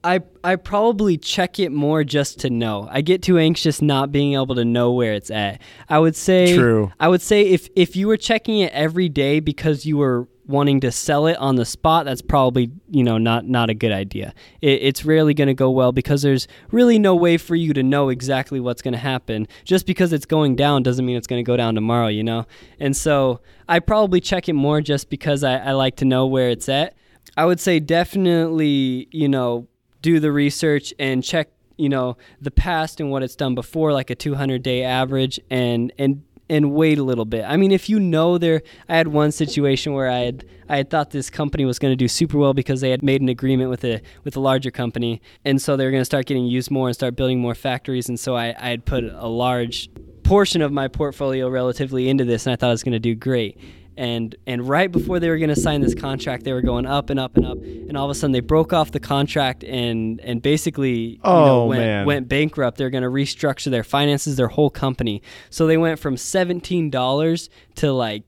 I 0.03 0.23
I 0.43 0.57
probably 0.57 1.19
check 1.19 1.59
it 1.59 1.71
more 1.71 2.03
just 2.03 2.41
to 2.41 2.51
know. 2.51 2.89
I 2.91 3.03
get 3.03 3.23
too 3.23 3.39
anxious 3.39 3.83
not 3.83 4.11
being 4.11 4.35
able 4.35 4.55
to 4.55 4.65
know 4.65 4.93
where 4.93 5.13
it's 5.13 5.31
at. 5.31 5.61
I 5.89 5.99
would 5.99 6.17
say 6.17 6.57
True. 6.57 6.91
I 6.99 7.09
would 7.09 7.23
say 7.23 7.43
if 7.43 7.69
if 7.77 7.95
you 7.95 8.09
were 8.09 8.17
checking 8.17 8.59
it 8.61 8.73
every 8.73 9.09
day 9.09 9.41
because 9.41 9.85
you 9.85 9.99
were 9.99 10.27
wanting 10.47 10.81
to 10.81 10.91
sell 10.91 11.27
it 11.27 11.37
on 11.37 11.57
the 11.57 11.65
spot, 11.65 12.05
that's 12.05 12.23
probably 12.23 12.71
you 12.91 13.05
know 13.05 13.19
not 13.19 13.47
not 13.47 13.71
a 13.71 13.75
good 13.75 13.93
idea. 13.93 14.35
It, 14.61 14.83
it's 14.83 15.05
rarely 15.05 15.35
going 15.35 15.49
to 15.49 15.55
go 15.55 15.71
well 15.71 15.93
because 15.93 16.23
there's 16.23 16.49
really 16.71 16.99
no 16.99 17.15
way 17.15 17.37
for 17.39 17.55
you 17.55 17.73
to 17.75 17.83
know 17.83 18.09
exactly 18.09 18.61
what's 18.61 18.83
going 18.83 18.93
to 18.93 18.99
happen. 18.99 19.47
Just 19.65 19.87
because 19.87 20.13
it's 20.13 20.27
going 20.27 20.57
down 20.57 20.83
doesn't 20.83 21.05
mean 21.05 21.17
it's 21.17 21.27
going 21.27 21.43
to 21.43 21.47
go 21.47 21.57
down 21.57 21.75
tomorrow, 21.75 22.09
you 22.09 22.25
know. 22.25 22.47
And 22.81 22.97
so 22.97 23.41
I 23.69 23.79
probably 23.79 24.21
check 24.21 24.49
it 24.49 24.55
more 24.55 24.81
just 24.81 25.11
because 25.11 25.45
I, 25.45 25.59
I 25.59 25.73
like 25.73 25.97
to 25.97 26.05
know 26.05 26.27
where 26.27 26.51
it's 26.51 26.69
at. 26.69 26.95
I 27.37 27.47
would 27.47 27.61
say 27.61 27.81
definitely 27.81 29.09
you 29.11 29.29
know 29.29 29.69
do 30.01 30.21
the 30.21 30.33
research 30.33 30.93
and 30.99 31.23
check 31.23 31.49
you 31.77 31.89
know 31.89 32.17
the 32.41 32.51
past 32.51 33.01
and 33.01 33.11
what 33.11 33.23
it's 33.23 33.37
done 33.37 33.55
before 33.55 33.93
like 33.93 34.11
a 34.11 34.15
200 34.15 34.63
day 34.63 34.83
average 34.83 35.41
and 35.51 35.93
and 35.99 36.23
and 36.53 36.75
wait 36.75 36.99
a 36.99 37.03
little 37.03 37.25
bit. 37.25 37.47
I 37.49 37.57
mean, 37.57 37.73
if 37.73 37.89
you 37.89 37.99
know 37.99 38.37
there, 38.37 38.63
I 38.87 38.97
had 38.97 39.09
one 39.09 39.33
situation 39.33 39.95
where 39.95 40.11
I 40.11 40.19
had 40.19 40.45
I 40.69 40.77
had 40.77 40.91
thought 40.91 41.11
this 41.11 41.31
company 41.31 41.65
was 41.65 41.79
going 41.79 41.93
to 41.93 41.97
do 41.97 42.09
super 42.09 42.37
well 42.37 42.53
because 42.53 42.83
they 42.83 42.91
had 42.91 43.03
made 43.03 43.23
an 43.23 43.31
agreement 43.31 43.71
with 43.71 43.83
a 43.85 44.03
with 44.23 44.37
a 44.37 44.41
larger 44.41 44.71
company, 44.71 45.23
and 45.47 45.61
so 45.63 45.77
they 45.77 45.87
were 45.87 45.91
going 45.91 46.03
to 46.03 46.05
start 46.05 46.27
getting 46.27 46.45
used 46.45 46.71
more 46.71 46.89
and 46.89 46.95
start 46.95 47.17
building 47.17 47.41
more 47.41 47.55
factories, 47.55 48.07
and 48.09 48.21
so 48.21 48.37
I, 48.37 48.55
I 48.59 48.69
had 48.69 48.85
put 48.85 49.03
a 49.05 49.29
large 49.29 49.89
portion 50.25 50.61
of 50.61 50.71
my 50.73 50.89
portfolio 50.89 51.49
relatively 51.49 52.11
into 52.11 52.27
this, 52.27 52.47
and 52.47 52.53
I 52.53 52.57
thought 52.57 52.69
it 52.69 52.73
was 52.73 52.85
going 52.85 52.93
to 52.93 52.99
do 53.01 53.15
great. 53.15 53.59
And 53.97 54.35
and 54.47 54.67
right 54.67 54.91
before 54.91 55.21
they 55.21 55.29
were 55.29 55.37
going 55.39 55.51
to 55.51 55.61
sign 55.61 55.81
this 55.83 55.95
contract, 55.95 56.45
they 56.45 56.53
were 56.53 56.63
going 56.63 56.87
up 56.87 57.11
and 57.11 57.21
up 57.21 57.37
and 57.37 57.45
up, 57.47 57.59
and 57.59 57.97
all 57.97 58.07
of 58.07 58.11
a 58.11 58.15
sudden 58.15 58.33
they 58.33 58.41
broke 58.41 58.73
off 58.73 58.91
the 58.93 59.01
contract 59.01 59.65
and 59.65 60.19
and 60.21 60.41
basically 60.41 60.93
you 60.93 61.17
know, 61.25 61.63
Oh, 61.63 61.67
went, 61.67 61.81
man. 61.81 62.07
went 62.07 62.29
bankrupt. 62.29 62.79
They're 62.79 62.91
going 62.91 63.03
to 63.03 63.11
restructure 63.11 63.71
their 63.71 63.85
finances, 63.85 64.37
their 64.37 64.49
whole 64.49 64.71
company. 64.71 65.23
So 65.51 65.67
they 65.67 65.77
went 65.77 65.99
from 65.99 66.17
seventeen 66.17 66.89
dollars 66.91 67.51
to 67.77 67.93
like 67.93 68.25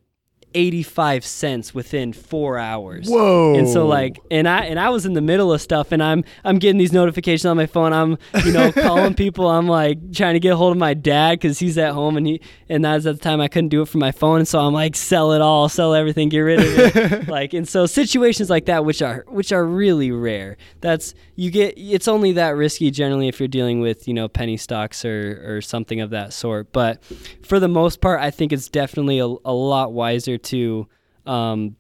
eighty-five 0.55 1.25
cents 1.25 1.75
within 1.75 2.13
four 2.13 2.59
hours. 2.59 3.09
Whoa. 3.09 3.55
And 3.55 3.69
so 3.69 3.87
like, 3.87 4.21
and 4.31 4.49
I 4.49 4.65
and 4.65 4.79
I 4.79 4.91
was 4.91 5.07
in 5.07 5.15
the 5.15 5.21
middle 5.21 5.53
of 5.53 5.61
stuff, 5.61 5.93
and 5.93 6.03
I'm 6.03 6.25
I'm 6.45 6.59
getting 6.59 6.79
these 6.79 6.93
notifications 6.93 7.45
on 7.45 7.57
my 7.57 7.67
phone. 7.67 7.93
I'm 7.93 8.19
you 8.45 8.53
know 8.53 8.73
calling 8.73 9.15
people. 9.15 9.49
I'm 9.49 9.69
like 9.69 10.13
trying 10.13 10.35
to 10.35 10.41
get 10.41 10.55
a 10.55 10.57
hold 10.57 10.73
of 10.73 10.79
my 10.79 10.95
dad 10.95 11.39
because 11.39 11.59
he's 11.59 11.79
at 11.79 11.93
home, 11.93 12.17
and 12.17 12.27
he 12.27 12.41
and 12.69 12.85
that's 12.85 13.07
at 13.07 13.17
the 13.17 13.23
time 13.23 13.41
I 13.41 13.49
couldn't 13.49 13.69
do 13.69 13.83
it 13.83 13.89
from 13.89 14.01
my 14.01 14.13
phone, 14.13 14.39
and 14.39 14.49
so 14.49 14.61
I'm 14.61 14.73
like 14.73 14.97
sell 14.97 15.33
it 15.33 15.41
all, 15.41 15.69
sell 15.69 15.95
everything, 15.95 16.29
get 16.29 16.41
rid 16.41 16.61
of 16.61 16.97
it. 16.97 17.29
like 17.29 17.53
and 17.53 17.69
so 17.69 17.87
situations 17.87 18.51
like 18.51 18.67
that, 18.67 18.85
which 18.85 19.03
are 19.03 19.25
which 19.29 19.53
are 19.53 19.65
really 19.65 20.11
rare. 20.11 20.57
That's 20.81 21.15
you 21.37 21.51
get. 21.51 21.75
It's 21.77 22.09
only 22.09 22.33
that 22.33 22.51
risky 22.51 22.91
generally 22.91 23.29
if 23.29 23.41
you're 23.41 23.49
dealing 23.49 23.81
with 23.81 24.07
you 24.07 24.15
know 24.15 24.29
penny 24.29 24.57
stocks 24.57 25.05
or 25.05 25.57
or 25.57 25.61
something 25.61 26.01
of 26.01 26.11
that 26.11 26.33
sort. 26.33 26.73
But 26.73 27.03
for 27.43 27.59
the 27.59 27.69
most 27.69 28.01
part, 28.01 28.21
I 28.21 28.31
think 28.31 28.53
it's 28.53 28.69
definitely 28.69 29.19
a, 29.19 29.27
a 29.27 29.53
lot 29.53 29.93
wiser 29.93 30.39
to 30.45 30.89
um, 31.27 31.77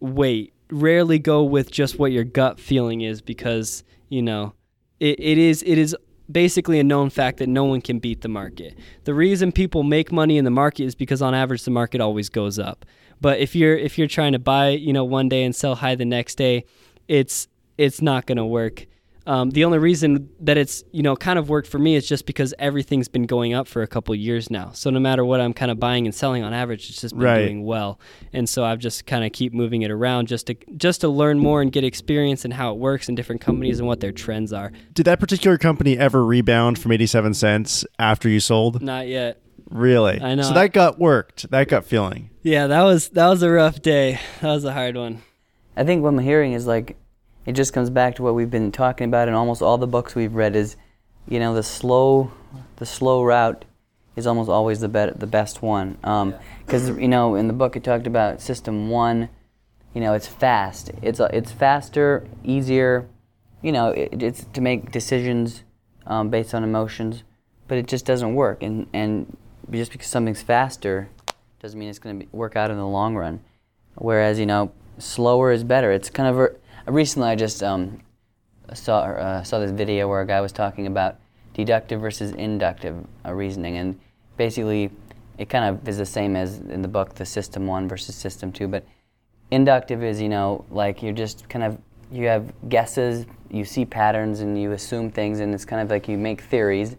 wait. 0.00 0.52
Rarely 0.70 1.18
go 1.18 1.42
with 1.44 1.70
just 1.70 1.98
what 1.98 2.12
your 2.12 2.24
gut 2.24 2.58
feeling 2.58 3.02
is 3.02 3.20
because 3.20 3.84
you 4.08 4.22
know 4.22 4.54
it, 5.00 5.20
it 5.20 5.36
is 5.36 5.62
it 5.66 5.76
is 5.76 5.94
basically 6.30 6.78
a 6.80 6.84
known 6.84 7.10
fact 7.10 7.38
that 7.38 7.48
no 7.48 7.64
one 7.64 7.80
can 7.80 7.98
beat 7.98 8.22
the 8.22 8.28
market. 8.28 8.78
The 9.04 9.14
reason 9.14 9.52
people 9.52 9.82
make 9.82 10.10
money 10.10 10.38
in 10.38 10.44
the 10.44 10.50
market 10.50 10.84
is 10.84 10.94
because 10.94 11.20
on 11.20 11.34
average 11.34 11.64
the 11.64 11.70
market 11.70 12.00
always 12.00 12.28
goes 12.28 12.58
up. 12.58 12.86
But 13.20 13.38
if 13.38 13.54
you're 13.54 13.76
if 13.76 13.98
you're 13.98 14.08
trying 14.08 14.32
to 14.32 14.38
buy, 14.38 14.70
you 14.70 14.92
know, 14.92 15.04
one 15.04 15.28
day 15.28 15.44
and 15.44 15.54
sell 15.54 15.76
high 15.76 15.94
the 15.94 16.04
next 16.04 16.36
day, 16.36 16.64
it's 17.08 17.48
it's 17.78 18.02
not 18.02 18.26
going 18.26 18.38
to 18.38 18.44
work. 18.44 18.86
Um, 19.26 19.50
the 19.50 19.64
only 19.64 19.78
reason 19.78 20.28
that 20.40 20.56
it's 20.56 20.82
you 20.92 21.02
know 21.02 21.14
kind 21.16 21.38
of 21.38 21.48
worked 21.48 21.68
for 21.68 21.78
me 21.78 21.94
is 21.94 22.06
just 22.08 22.26
because 22.26 22.52
everything's 22.58 23.08
been 23.08 23.24
going 23.24 23.54
up 23.54 23.68
for 23.68 23.82
a 23.82 23.86
couple 23.86 24.14
years 24.14 24.50
now. 24.50 24.70
So 24.72 24.90
no 24.90 24.98
matter 24.98 25.24
what 25.24 25.40
I'm 25.40 25.52
kind 25.52 25.70
of 25.70 25.78
buying 25.78 26.06
and 26.06 26.14
selling 26.14 26.42
on 26.42 26.52
average, 26.52 26.88
it's 26.90 27.00
just 27.00 27.14
been 27.14 27.22
Right. 27.24 27.42
doing 27.42 27.64
well. 27.64 28.00
And 28.32 28.48
so 28.48 28.64
I've 28.64 28.78
just 28.80 29.06
kind 29.06 29.24
of 29.24 29.32
keep 29.32 29.52
moving 29.54 29.82
it 29.82 29.90
around 29.90 30.26
just 30.28 30.46
to 30.48 30.56
just 30.76 31.00
to 31.02 31.08
learn 31.08 31.38
more 31.38 31.62
and 31.62 31.70
get 31.70 31.84
experience 31.84 32.44
in 32.44 32.50
how 32.50 32.72
it 32.72 32.78
works 32.78 33.08
in 33.08 33.14
different 33.14 33.40
companies 33.40 33.78
and 33.78 33.86
what 33.86 34.00
their 34.00 34.12
trends 34.12 34.52
are. 34.52 34.72
Did 34.92 35.04
that 35.06 35.20
particular 35.20 35.56
company 35.58 35.96
ever 35.96 36.24
rebound 36.24 36.78
from 36.78 36.90
87 36.92 37.34
cents 37.34 37.84
after 37.98 38.28
you 38.28 38.40
sold? 38.40 38.82
Not 38.82 39.06
yet. 39.08 39.40
Really? 39.70 40.20
I 40.20 40.34
know. 40.34 40.42
So 40.42 40.52
that 40.54 40.72
got 40.72 40.98
worked. 40.98 41.50
That 41.50 41.68
got 41.68 41.84
feeling. 41.84 42.30
Yeah, 42.42 42.66
that 42.66 42.82
was 42.82 43.08
that 43.10 43.28
was 43.28 43.42
a 43.42 43.50
rough 43.50 43.80
day. 43.80 44.18
That 44.40 44.48
was 44.52 44.64
a 44.64 44.72
hard 44.72 44.96
one. 44.96 45.22
I 45.76 45.84
think 45.84 46.02
what 46.02 46.08
I'm 46.10 46.18
hearing 46.18 46.52
is 46.52 46.66
like, 46.66 46.96
it 47.46 47.52
just 47.52 47.72
comes 47.72 47.90
back 47.90 48.16
to 48.16 48.22
what 48.22 48.34
we've 48.34 48.50
been 48.50 48.72
talking 48.72 49.06
about 49.06 49.28
in 49.28 49.34
almost 49.34 49.62
all 49.62 49.78
the 49.78 49.86
books 49.86 50.14
we've 50.14 50.34
read. 50.34 50.54
Is, 50.54 50.76
you 51.28 51.40
know, 51.40 51.54
the 51.54 51.62
slow, 51.62 52.32
the 52.76 52.86
slow 52.86 53.24
route 53.24 53.64
is 54.16 54.26
almost 54.26 54.48
always 54.48 54.80
the 54.80 54.88
bet 54.88 55.18
the 55.18 55.26
best 55.26 55.62
one. 55.62 55.96
Because 56.64 56.88
you 56.90 57.08
know, 57.08 57.34
in 57.34 57.46
the 57.48 57.52
book 57.52 57.76
it 57.76 57.84
talked 57.84 58.06
about 58.06 58.40
system 58.40 58.88
one. 58.88 59.28
You 59.94 60.00
know, 60.00 60.14
it's 60.14 60.26
fast. 60.26 60.90
It's 61.02 61.20
uh, 61.20 61.28
it's 61.32 61.52
faster, 61.52 62.26
easier. 62.44 63.08
You 63.60 63.72
know, 63.72 63.90
it, 63.90 64.22
it's 64.22 64.44
to 64.52 64.60
make 64.60 64.90
decisions 64.90 65.64
um, 66.06 66.30
based 66.30 66.54
on 66.54 66.64
emotions, 66.64 67.24
but 67.68 67.76
it 67.78 67.86
just 67.86 68.06
doesn't 68.06 68.34
work. 68.34 68.62
And 68.62 68.86
and 68.92 69.36
just 69.70 69.92
because 69.92 70.08
something's 70.08 70.42
faster 70.42 71.08
doesn't 71.60 71.78
mean 71.78 71.88
it's 71.88 71.98
going 71.98 72.20
to 72.20 72.26
work 72.32 72.56
out 72.56 72.70
in 72.70 72.76
the 72.76 72.86
long 72.86 73.14
run. 73.16 73.40
Whereas 73.96 74.38
you 74.38 74.46
know, 74.46 74.72
slower 74.98 75.52
is 75.52 75.62
better. 75.62 75.92
It's 75.92 76.08
kind 76.08 76.28
of 76.28 76.38
a, 76.38 76.48
recently 76.86 77.28
I 77.28 77.34
just 77.34 77.62
um, 77.62 78.00
saw 78.74 79.00
uh, 79.00 79.42
saw 79.42 79.58
this 79.58 79.70
video 79.70 80.08
where 80.08 80.20
a 80.20 80.26
guy 80.26 80.40
was 80.40 80.52
talking 80.52 80.86
about 80.86 81.16
deductive 81.54 82.00
versus 82.00 82.32
inductive 82.32 82.96
uh, 83.24 83.32
reasoning, 83.32 83.76
and 83.76 83.98
basically 84.36 84.90
it 85.38 85.48
kind 85.48 85.64
of 85.64 85.86
is 85.88 85.98
the 85.98 86.06
same 86.06 86.36
as 86.36 86.58
in 86.58 86.82
the 86.82 86.88
book, 86.88 87.14
the 87.14 87.26
system 87.26 87.66
one 87.66 87.88
versus 87.88 88.14
system 88.14 88.52
two. 88.52 88.68
But 88.68 88.84
inductive 89.50 90.02
is 90.02 90.20
you 90.20 90.28
know 90.28 90.64
like 90.70 91.02
you're 91.02 91.12
just 91.12 91.48
kind 91.48 91.64
of 91.64 91.78
you 92.10 92.26
have 92.26 92.52
guesses, 92.68 93.26
you 93.50 93.64
see 93.64 93.84
patterns, 93.84 94.40
and 94.40 94.60
you 94.60 94.72
assume 94.72 95.10
things, 95.10 95.40
and 95.40 95.54
it's 95.54 95.64
kind 95.64 95.80
of 95.80 95.90
like 95.90 96.08
you 96.08 96.18
make 96.18 96.42
theories. 96.42 96.96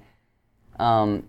Um, 0.79 1.27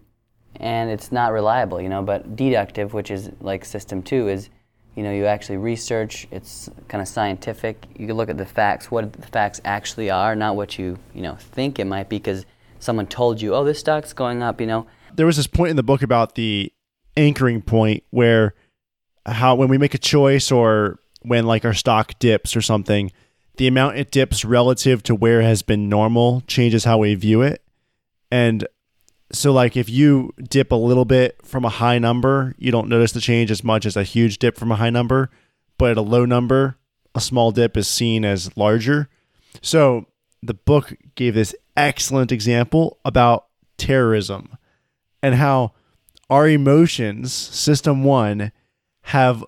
and 0.56 0.88
it's 0.88 1.12
not 1.12 1.32
reliable, 1.32 1.80
you 1.80 1.88
know. 1.88 2.02
But 2.02 2.36
deductive, 2.36 2.94
which 2.94 3.10
is 3.10 3.30
like 3.40 3.64
system 3.64 4.02
two, 4.02 4.28
is 4.28 4.48
you 4.94 5.02
know 5.02 5.12
you 5.12 5.26
actually 5.26 5.56
research. 5.56 6.26
It's 6.30 6.70
kind 6.88 7.02
of 7.02 7.08
scientific. 7.08 7.84
You 7.96 8.06
can 8.06 8.16
look 8.16 8.30
at 8.30 8.38
the 8.38 8.46
facts, 8.46 8.90
what 8.90 9.12
the 9.12 9.26
facts 9.26 9.60
actually 9.64 10.10
are, 10.10 10.34
not 10.34 10.56
what 10.56 10.78
you 10.78 10.98
you 11.14 11.22
know 11.22 11.36
think 11.36 11.78
it 11.78 11.86
might 11.86 12.08
be, 12.08 12.16
because 12.18 12.44
someone 12.78 13.06
told 13.06 13.40
you, 13.40 13.54
oh, 13.54 13.64
this 13.64 13.78
stock's 13.78 14.12
going 14.12 14.42
up, 14.42 14.60
you 14.60 14.66
know. 14.66 14.86
There 15.14 15.26
was 15.26 15.36
this 15.36 15.46
point 15.46 15.70
in 15.70 15.76
the 15.76 15.82
book 15.82 16.02
about 16.02 16.34
the 16.34 16.72
anchoring 17.16 17.62
point 17.62 18.04
where 18.10 18.54
how 19.26 19.54
when 19.54 19.68
we 19.68 19.78
make 19.78 19.94
a 19.94 19.98
choice 19.98 20.50
or 20.50 20.98
when 21.22 21.46
like 21.46 21.64
our 21.64 21.74
stock 21.74 22.18
dips 22.18 22.54
or 22.56 22.60
something, 22.60 23.10
the 23.56 23.66
amount 23.66 23.96
it 23.96 24.10
dips 24.10 24.44
relative 24.44 25.02
to 25.04 25.14
where 25.14 25.40
it 25.40 25.44
has 25.44 25.62
been 25.62 25.88
normal 25.88 26.42
changes 26.46 26.84
how 26.84 26.98
we 26.98 27.14
view 27.14 27.42
it. 27.42 27.62
And 28.30 28.66
so 29.32 29.52
like 29.52 29.76
if 29.76 29.88
you 29.88 30.32
dip 30.48 30.72
a 30.72 30.76
little 30.76 31.04
bit 31.04 31.38
from 31.42 31.64
a 31.64 31.70
high 31.70 31.98
number, 31.98 32.54
you 32.58 32.70
don't 32.70 32.88
notice 32.88 33.12
the 33.12 33.20
change 33.20 33.50
as 33.50 33.64
much 33.64 33.86
as 33.86 33.96
a 33.96 34.02
huge 34.02 34.38
dip 34.38 34.56
from 34.56 34.70
a 34.70 34.76
high 34.76 34.90
number, 34.90 35.30
but 35.78 35.92
at 35.92 35.96
a 35.96 36.02
low 36.02 36.24
number, 36.24 36.76
a 37.14 37.20
small 37.20 37.50
dip 37.50 37.76
is 37.76 37.88
seen 37.88 38.24
as 38.24 38.56
larger. 38.56 39.08
So 39.62 40.06
the 40.42 40.54
book 40.54 40.94
gave 41.14 41.34
this 41.34 41.54
excellent 41.76 42.32
example 42.32 42.98
about 43.04 43.46
terrorism 43.76 44.56
and 45.22 45.34
how 45.36 45.72
our 46.28 46.48
emotions, 46.48 47.32
system 47.32 48.04
1, 48.04 48.52
have 49.02 49.44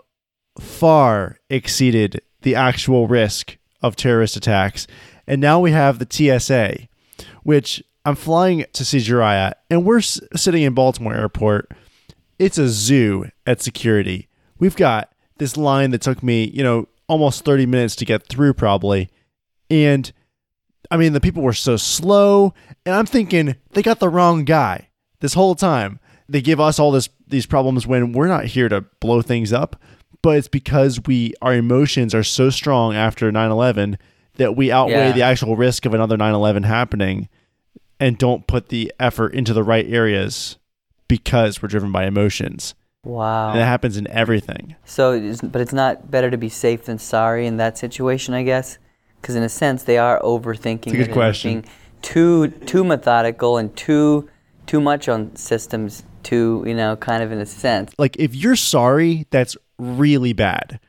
far 0.61 1.39
exceeded 1.51 2.21
the 2.43 2.55
actual 2.55 3.07
risk 3.09 3.59
of 3.83 3.97
terrorist 3.97 4.37
attacks. 4.37 4.87
And 5.27 5.41
now 5.41 5.61
we 5.61 5.73
have 5.73 5.99
the 5.99 6.07
TSA, 6.09 6.89
which 7.43 7.83
I'm 8.07 8.15
flying 8.15 8.65
to 8.73 8.85
see 8.85 8.99
Jiraiya, 8.99 9.53
and 9.69 9.85
we're 9.85 9.99
s- 9.99 10.21
sitting 10.35 10.63
in 10.63 10.73
Baltimore 10.75 11.15
Airport. 11.15 11.71
It's 12.39 12.57
a 12.57 12.69
zoo 12.69 13.27
at 13.47 13.61
security. 13.61 14.29
We've 14.59 14.77
got 14.77 15.13
this 15.39 15.57
line 15.57 15.91
that 15.91 16.01
took 16.03 16.23
me, 16.23 16.45
you 16.55 16.63
know, 16.63 16.87
almost 17.09 17.45
30 17.45 17.67
minutes 17.67 17.97
to 17.97 18.05
get 18.05 18.27
through, 18.29 18.55
probably. 18.55 19.11
And 19.71 20.11
I 20.91 20.97
mean, 20.97 21.13
the 21.15 21.21
people 21.21 21.43
were 21.43 21.53
so 21.53 21.77
slow, 21.77 22.55
and 22.87 22.95
I'm 22.95 23.07
thinking 23.07 23.57
they 23.73 23.83
got 23.83 23.99
the 23.99 24.09
wrong 24.09 24.45
guy 24.45 24.89
this 25.21 25.35
whole 25.35 25.55
time. 25.57 25.99
They 26.29 26.41
give 26.41 26.61
us 26.61 26.79
all 26.79 26.93
this 26.93 27.09
these 27.29 27.47
problems 27.47 27.89
when 27.89 28.13
we're 28.13 28.29
not 28.29 28.45
here 28.45 28.69
to 28.69 28.83
blow 29.01 29.21
things 29.21 29.53
up, 29.53 29.75
but 30.23 30.37
it's 30.39 30.47
because 30.49 31.01
we 31.07 31.35
our 31.43 31.55
emotions 31.55 32.15
are 32.15 32.23
so 32.23 32.51
strong 32.51 32.95
after 32.95 33.33
9/11 33.33 33.97
that 34.37 34.55
we 34.55 34.71
outweigh 34.71 34.93
Yeah. 35.09 35.13
the 35.13 35.23
actual 35.23 35.57
risk 35.57 35.87
of 35.87 35.93
another 35.95 36.17
9/11 36.17 36.63
happening 36.65 37.29
and 37.99 38.19
don't 38.19 38.47
put 38.47 38.69
the 38.69 38.93
effort 39.01 39.35
into 39.35 39.53
the 39.53 39.63
right 39.63 39.87
areas 39.89 40.59
because 41.09 41.63
we're 41.63 41.69
driven 41.69 41.93
by 41.93 42.07
emotions. 42.07 42.75
Wow. 43.05 43.51
And 43.51 43.61
that 43.61 43.67
happens 43.67 43.97
in 43.97 44.09
everything. 44.09 44.75
So, 44.85 45.13
it's, 45.13 45.41
but 45.41 45.61
it's 45.61 45.73
not 45.73 46.11
better 46.11 46.31
to 46.31 46.37
be 46.37 46.49
safe 46.49 46.85
than 46.87 46.99
sorry 46.99 47.47
in 47.47 47.57
that 47.59 47.79
situation, 47.79 48.35
I 48.35 48.43
guess, 48.43 48.79
because 49.21 49.37
in 49.37 49.43
a 49.45 49.49
sense 49.49 49.85
they 49.85 49.97
are 49.97 50.21
overthinking. 50.23 50.89
It's 50.89 50.95
a 50.95 50.97
good 50.97 51.13
question. 51.13 51.53
Being 51.53 51.65
too 52.03 52.49
too 52.49 52.85
methodical 52.85 53.59
and 53.59 53.75
too 53.77 54.29
too 54.67 54.81
much 54.81 55.09
on 55.09 55.35
systems. 55.37 56.03
Too 56.25 56.65
you 56.67 56.75
know, 56.75 56.97
kind 56.97 57.23
of 57.23 57.31
in 57.31 57.39
a 57.39 57.47
sense. 57.47 57.93
Like 57.99 58.17
if 58.17 58.35
you're 58.35 58.57
sorry, 58.57 59.27
that's 59.31 59.57
really 59.79 60.33
bad. 60.33 60.81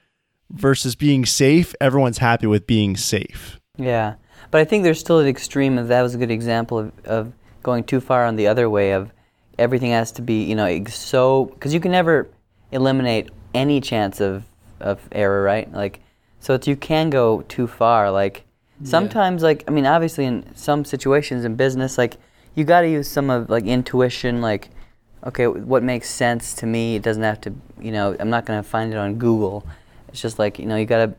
Versus 0.50 0.96
being 0.96 1.26
safe, 1.26 1.76
everyone's 1.82 2.18
happy 2.18 2.48
with 2.48 2.66
being 2.66 2.96
safe. 2.96 3.60
Yeah, 3.78 4.16
but 4.52 4.62
I 4.62 4.66
think 4.66 4.84
there's 4.84 5.00
still 5.00 5.20
an 5.20 5.28
extreme, 5.28 5.78
and 5.78 5.90
that 5.90 6.02
was 6.02 6.16
a 6.16 6.18
good 6.18 6.32
example 6.32 6.80
of, 6.80 7.06
of 7.06 7.34
going 7.64 7.84
too 7.84 8.00
far 8.00 8.26
on 8.26 8.36
the 8.36 8.48
other 8.48 8.70
way 8.70 8.92
of 8.92 9.12
everything 9.58 9.92
has 9.92 10.12
to 10.14 10.22
be, 10.22 10.44
you 10.44 10.56
know, 10.56 10.86
so 10.86 11.46
because 11.46 11.74
you 11.74 11.80
can 11.80 11.92
never 11.92 12.28
eliminate 12.72 13.30
any 13.54 13.82
chance 13.82 14.22
of 14.22 14.44
of 14.80 15.00
error, 15.12 15.42
right? 15.42 15.72
Like, 15.74 16.00
so 16.40 16.54
it's, 16.54 16.68
you 16.68 16.76
can 16.76 17.10
go 17.10 17.42
too 17.44 17.68
far. 17.68 18.12
Like 18.12 18.46
sometimes, 18.84 19.44
like 19.44 19.64
I 19.68 19.72
mean, 19.72 19.86
obviously 19.86 20.26
in 20.26 20.56
some 20.56 20.86
situations 20.86 21.46
in 21.46 21.56
business, 21.56 21.98
like 21.98 22.18
you 22.56 22.64
got 22.64 22.82
to 22.82 22.90
use 22.90 23.10
some 23.10 23.30
of 23.30 23.50
like 23.50 23.66
intuition, 23.66 24.42
like. 24.42 24.70
Okay, 25.26 25.48
what 25.48 25.82
makes 25.82 26.10
sense 26.10 26.54
to 26.54 26.68
me? 26.68 26.96
It 26.96 27.02
doesn't 27.02 27.24
have 27.24 27.42
to, 27.42 27.54
you 27.82 27.92
know. 27.92 28.16
I'm 28.20 28.30
not 28.30 28.46
gonna 28.46 28.62
find 28.62 28.94
it 28.94 28.98
on 28.98 29.16
Google. 29.16 29.66
It's 30.10 30.22
just 30.22 30.38
like 30.38 30.60
you 30.60 30.68
know, 30.68 30.76
you 30.76 30.86
gotta 30.86 31.16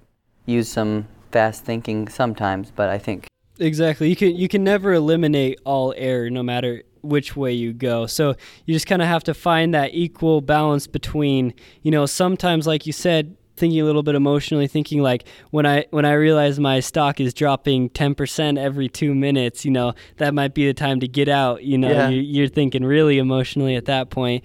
use 0.47 0.69
some 0.69 1.09
fast 1.31 1.65
thinking 1.65 2.09
sometimes, 2.09 2.71
but 2.71 2.89
I 2.89 2.99
think 2.99 3.29
Exactly. 3.61 4.09
You 4.09 4.17
can 4.17 4.37
you 4.37 4.49
can 4.49 4.65
never 4.65 4.93
eliminate 4.93 5.59
all 5.65 5.93
error 5.97 6.31
no 6.31 6.43
matter 6.43 6.83
which 7.03 7.37
way 7.37 7.53
you 7.53 7.73
go. 7.73 8.07
So 8.07 8.35
you 8.67 8.75
just 8.75 8.87
kind 8.87 9.03
of 9.03 9.09
have 9.09 9.25
to 9.25 9.35
find 9.35 9.75
that 9.75 9.95
equal 9.95 10.41
balance 10.41 10.87
between, 10.87 11.55
you 11.83 11.91
know, 11.91 12.07
sometimes 12.07 12.67
like 12.67 12.87
you 12.87 12.93
said 12.93 13.37
thinking 13.57 13.81
a 13.81 13.85
little 13.85 14.05
bit 14.05 14.15
emotionally 14.15 14.69
thinking 14.69 15.03
like 15.03 15.27
when 15.51 15.67
I 15.67 15.87
when 15.91 16.05
I 16.05 16.13
realize 16.13 16.61
my 16.61 16.79
stock 16.79 17.21
is 17.21 17.35
dropping 17.35 17.91
10% 17.91 18.57
every 18.57 18.89
2 18.89 19.15
minutes, 19.15 19.65
you 19.65 19.73
know, 19.73 19.95
that 20.19 20.33
might 20.33 20.55
be 20.55 20.67
the 20.67 20.75
time 20.75 21.01
to 21.01 21.09
get 21.09 21.29
out, 21.29 21.65
you 21.65 21.77
know. 21.77 21.91
Yeah. 21.91 22.09
You, 22.09 22.21
you're 22.21 22.49
thinking 22.49 22.85
really 22.85 23.19
emotionally 23.19 23.75
at 23.75 23.87
that. 23.87 24.17
And 24.17 24.43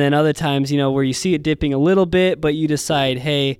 then 0.00 0.14
other 0.14 0.32
times, 0.32 0.70
you 0.70 0.78
know, 0.78 0.92
where 0.92 1.02
you 1.02 1.12
see 1.12 1.34
it 1.34 1.42
dipping 1.42 1.74
a 1.74 1.78
little 1.78 2.06
bit 2.06 2.40
but 2.40 2.54
you 2.54 2.68
decide, 2.68 3.18
"Hey, 3.18 3.58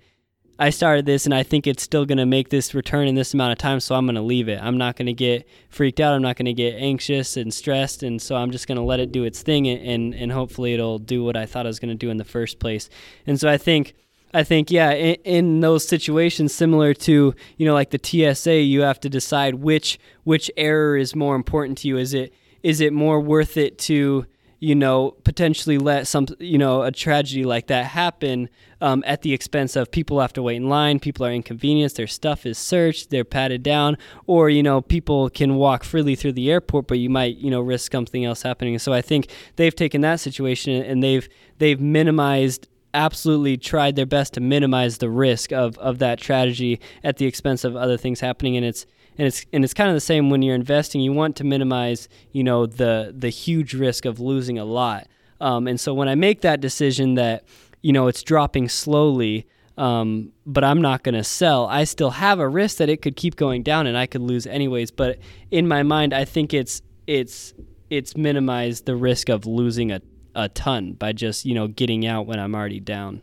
I 0.59 0.71
started 0.71 1.06
this 1.06 1.25
and 1.25 1.35
I 1.35 1.42
think 1.42 1.66
it's 1.66 1.82
still 1.82 2.04
going 2.04 2.18
to 2.18 2.26
make 2.26 2.50
this 2.50 2.75
return 2.75 3.09
in 3.09 3.14
this 3.14 3.35
amount 3.35 3.52
of 3.52 3.59
time, 3.59 3.80
so 3.80 3.94
I'm 3.94 4.06
going 4.06 4.16
to 4.16 4.23
leave 4.23 4.49
it. 4.49 4.61
I'm 4.62 4.78
not 4.78 4.97
going 4.97 5.06
to 5.06 5.12
get 5.12 5.47
freaked 5.71 5.99
out. 5.99 6.14
I'm 6.14 6.23
not 6.23 6.37
going 6.37 6.47
to 6.47 6.52
get 6.52 6.75
anxious 6.75 7.37
and 7.37 7.52
stressed, 7.52 8.02
and 8.02 8.21
so 8.21 8.37
I'm 8.37 8.50
just 8.50 8.66
going 8.66 8.76
to 8.76 8.85
let 8.85 9.00
it 9.00 9.12
do 9.12 9.25
its 9.25 9.42
thing, 9.42 9.66
and, 9.66 9.80
and 9.80 10.14
and 10.14 10.32
hopefully 10.32 10.75
it'll 10.75 10.99
do 10.99 11.25
what 11.25 11.37
I 11.37 11.47
thought 11.47 11.66
I 11.66 11.68
was 11.68 11.80
going 11.80 11.88
to 11.90 11.94
do 11.94 12.11
in 12.11 12.16
the 12.16 12.25
first 12.25 12.59
place. 12.59 12.88
And 13.26 13.40
so 13.40 13.49
I 13.49 13.59
think. 13.59 13.94
I 14.35 14.44
think 14.44 14.71
yeah, 14.71 14.92
in, 14.92 15.16
in 15.25 15.61
those 15.61 15.87
situations 15.87 16.54
similar 16.54 16.94
to 16.94 17.35
you 17.59 17.66
know 17.66 17.75
like 17.75 17.90
the 17.90 18.00
TSA, 18.02 18.62
you 18.62 18.80
have 18.80 18.99
to 19.00 19.11
decide 19.11 19.56
which 19.56 19.99
which 20.25 20.50
error 20.56 20.97
is 20.97 21.14
more 21.14 21.37
important 21.37 21.76
to 21.78 21.88
you. 21.88 21.99
Is 21.99 22.14
it 22.14 22.32
is 22.62 22.80
it 22.80 22.94
more 22.94 23.21
worth 23.21 23.59
it 23.59 23.76
to 23.80 24.25
you 24.62 24.76
know, 24.76 25.11
potentially 25.25 25.76
let 25.76 26.07
some, 26.07 26.25
you 26.38 26.57
know, 26.57 26.83
a 26.83 26.92
tragedy 26.92 27.42
like 27.42 27.66
that 27.66 27.85
happen 27.85 28.49
um, 28.81 29.02
at 29.04 29.23
the 29.23 29.33
expense 29.33 29.75
of 29.75 29.90
people 29.90 30.21
have 30.21 30.33
to 30.33 30.40
wait 30.40 30.54
in 30.54 30.69
line, 30.69 31.00
people 31.00 31.26
are 31.26 31.33
inconvenienced, 31.33 31.97
their 31.97 32.07
stuff 32.07 32.47
is 32.47 32.59
searched, 32.59 33.11
they're 33.11 33.25
patted 33.25 33.64
down, 33.64 33.99
or, 34.28 34.49
you 34.50 34.62
know, 34.62 34.81
people 34.81 35.28
can 35.31 35.57
walk 35.57 35.83
freely 35.83 36.14
through 36.14 36.31
the 36.31 36.49
airport, 36.49 36.87
but 36.87 37.00
you 37.00 37.11
might, 37.11 37.38
you 37.38 37.50
know, 37.50 37.61
risk 37.61 37.90
something 37.90 38.25
else 38.25 38.42
happening. 38.42 38.78
So 38.78 38.92
I 38.92 39.02
think 39.02 39.33
they've 39.57 39.75
taken 39.75 40.00
that 40.02 40.21
situation 40.21 40.81
and 40.81 41.02
they've, 41.02 41.28
they've 41.59 41.81
minimized 41.81 42.69
absolutely 42.95 43.57
tried 43.57 43.97
their 43.97 44.07
best 44.07 44.35
to 44.35 44.40
minimize 44.40 44.99
the 44.99 45.11
risk 45.11 45.50
of, 45.50 45.76
of 45.78 45.99
that 45.99 46.21
tragedy 46.21 46.78
at 47.02 47.16
the 47.16 47.26
expense 47.26 47.64
of 47.64 47.75
other 47.75 47.97
things 47.97 48.21
happening 48.21 48.57
and 48.57 48.64
it's 48.64 48.87
and 49.19 49.26
it's 49.26 49.45
and 49.52 49.64
it's 49.64 49.75
kind 49.75 49.88
of 49.88 49.95
the 49.95 50.00
same 50.00 50.31
when 50.31 50.42
you're 50.42 50.54
investing. 50.54 51.00
You 51.00 51.12
want 51.12 51.37
to 51.37 51.45
minimize, 51.45 52.09
you 52.33 52.42
know, 52.42 52.66
the 52.66 53.14
the 53.16 53.28
huge 53.28 53.75
risk 53.75 54.04
of 54.04 54.21
losing 54.21 54.59
a 54.59 54.64
lot. 54.64 55.07
Um, 55.40 55.66
and 55.66 55.78
so 55.78 55.92
when 55.92 56.09
I 56.09 56.14
make 56.14 56.42
that 56.42 56.61
decision 56.61 57.14
that 57.14 57.45
you 57.83 57.92
know 57.92 58.07
it's 58.07 58.23
dropping 58.23 58.69
slowly, 58.69 59.47
um, 59.76 60.33
but 60.47 60.64
I'm 60.64 60.81
not 60.81 61.02
going 61.02 61.14
to 61.14 61.25
sell. 61.25 61.66
I 61.66 61.85
still 61.85 62.11
have 62.11 62.38
a 62.38 62.49
risk 62.49 62.78
that 62.78 62.88
it 62.88 63.02
could 63.02 63.16
keep 63.16 63.37
going 63.37 63.62
down 63.62 63.87
and 63.87 63.97
I 63.97 64.07
could 64.07 64.23
lose 64.23 64.47
anyways. 64.47 64.90
But 64.90 65.19
in 65.50 65.66
my 65.66 65.83
mind, 65.83 66.12
I 66.12 66.25
think 66.25 66.54
it's 66.54 66.83
it's 67.07 67.54
it's 67.90 68.16
minimized 68.16 68.87
the 68.87 68.97
risk 68.97 69.28
of 69.28 69.45
losing 69.45 69.92
a, 69.92 70.00
a 70.35 70.49
ton 70.49 70.92
by 70.95 71.12
just 71.12 71.45
you 71.45 71.54
know 71.54 71.69
getting 71.69 72.07
out 72.07 72.26
when 72.26 72.38
I'm 72.38 72.54
already 72.54 72.81
down. 72.81 73.23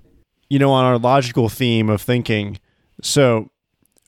You 0.50 0.60
know, 0.60 0.72
on 0.72 0.84
our 0.84 0.98
logical 0.98 1.48
theme 1.48 1.90
of 1.90 2.02
thinking, 2.02 2.60
so 3.02 3.52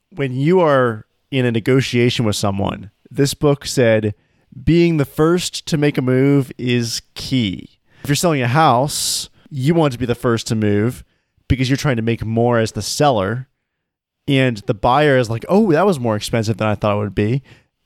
when 0.09 0.33
you 0.33 0.59
are 0.59 1.05
in 1.31 1.45
a 1.45 1.51
negotiation 1.51 2.25
with 2.25 2.35
someone, 2.35 2.91
this 3.09 3.33
book 3.33 3.65
said 3.65 4.13
being 4.63 4.97
the 4.97 5.05
first 5.05 5.65
to 5.67 5.77
make 5.77 5.97
a 5.97 6.01
move 6.01 6.51
is 6.57 7.01
key. 7.15 7.79
If 8.03 8.09
you're 8.09 8.15
selling 8.15 8.41
a 8.41 8.47
house, 8.47 9.29
you 9.49 9.73
want 9.73 9.93
to 9.93 9.99
be 9.99 10.05
the 10.05 10.15
first 10.15 10.47
to 10.47 10.55
move 10.55 11.03
because 11.47 11.69
you're 11.69 11.77
trying 11.77 11.95
to 11.95 12.01
make 12.01 12.25
more 12.25 12.59
as 12.59 12.73
the 12.73 12.81
seller 12.81 13.47
and 14.27 14.57
the 14.57 14.73
buyer 14.73 15.17
is 15.17 15.29
like, 15.29 15.45
"Oh, 15.49 15.71
that 15.71 15.85
was 15.85 15.99
more 15.99 16.15
expensive 16.15 16.57
than 16.57 16.67
I 16.67 16.75
thought 16.75 16.95
it 16.95 16.99
would 16.99 17.15
be." 17.15 17.43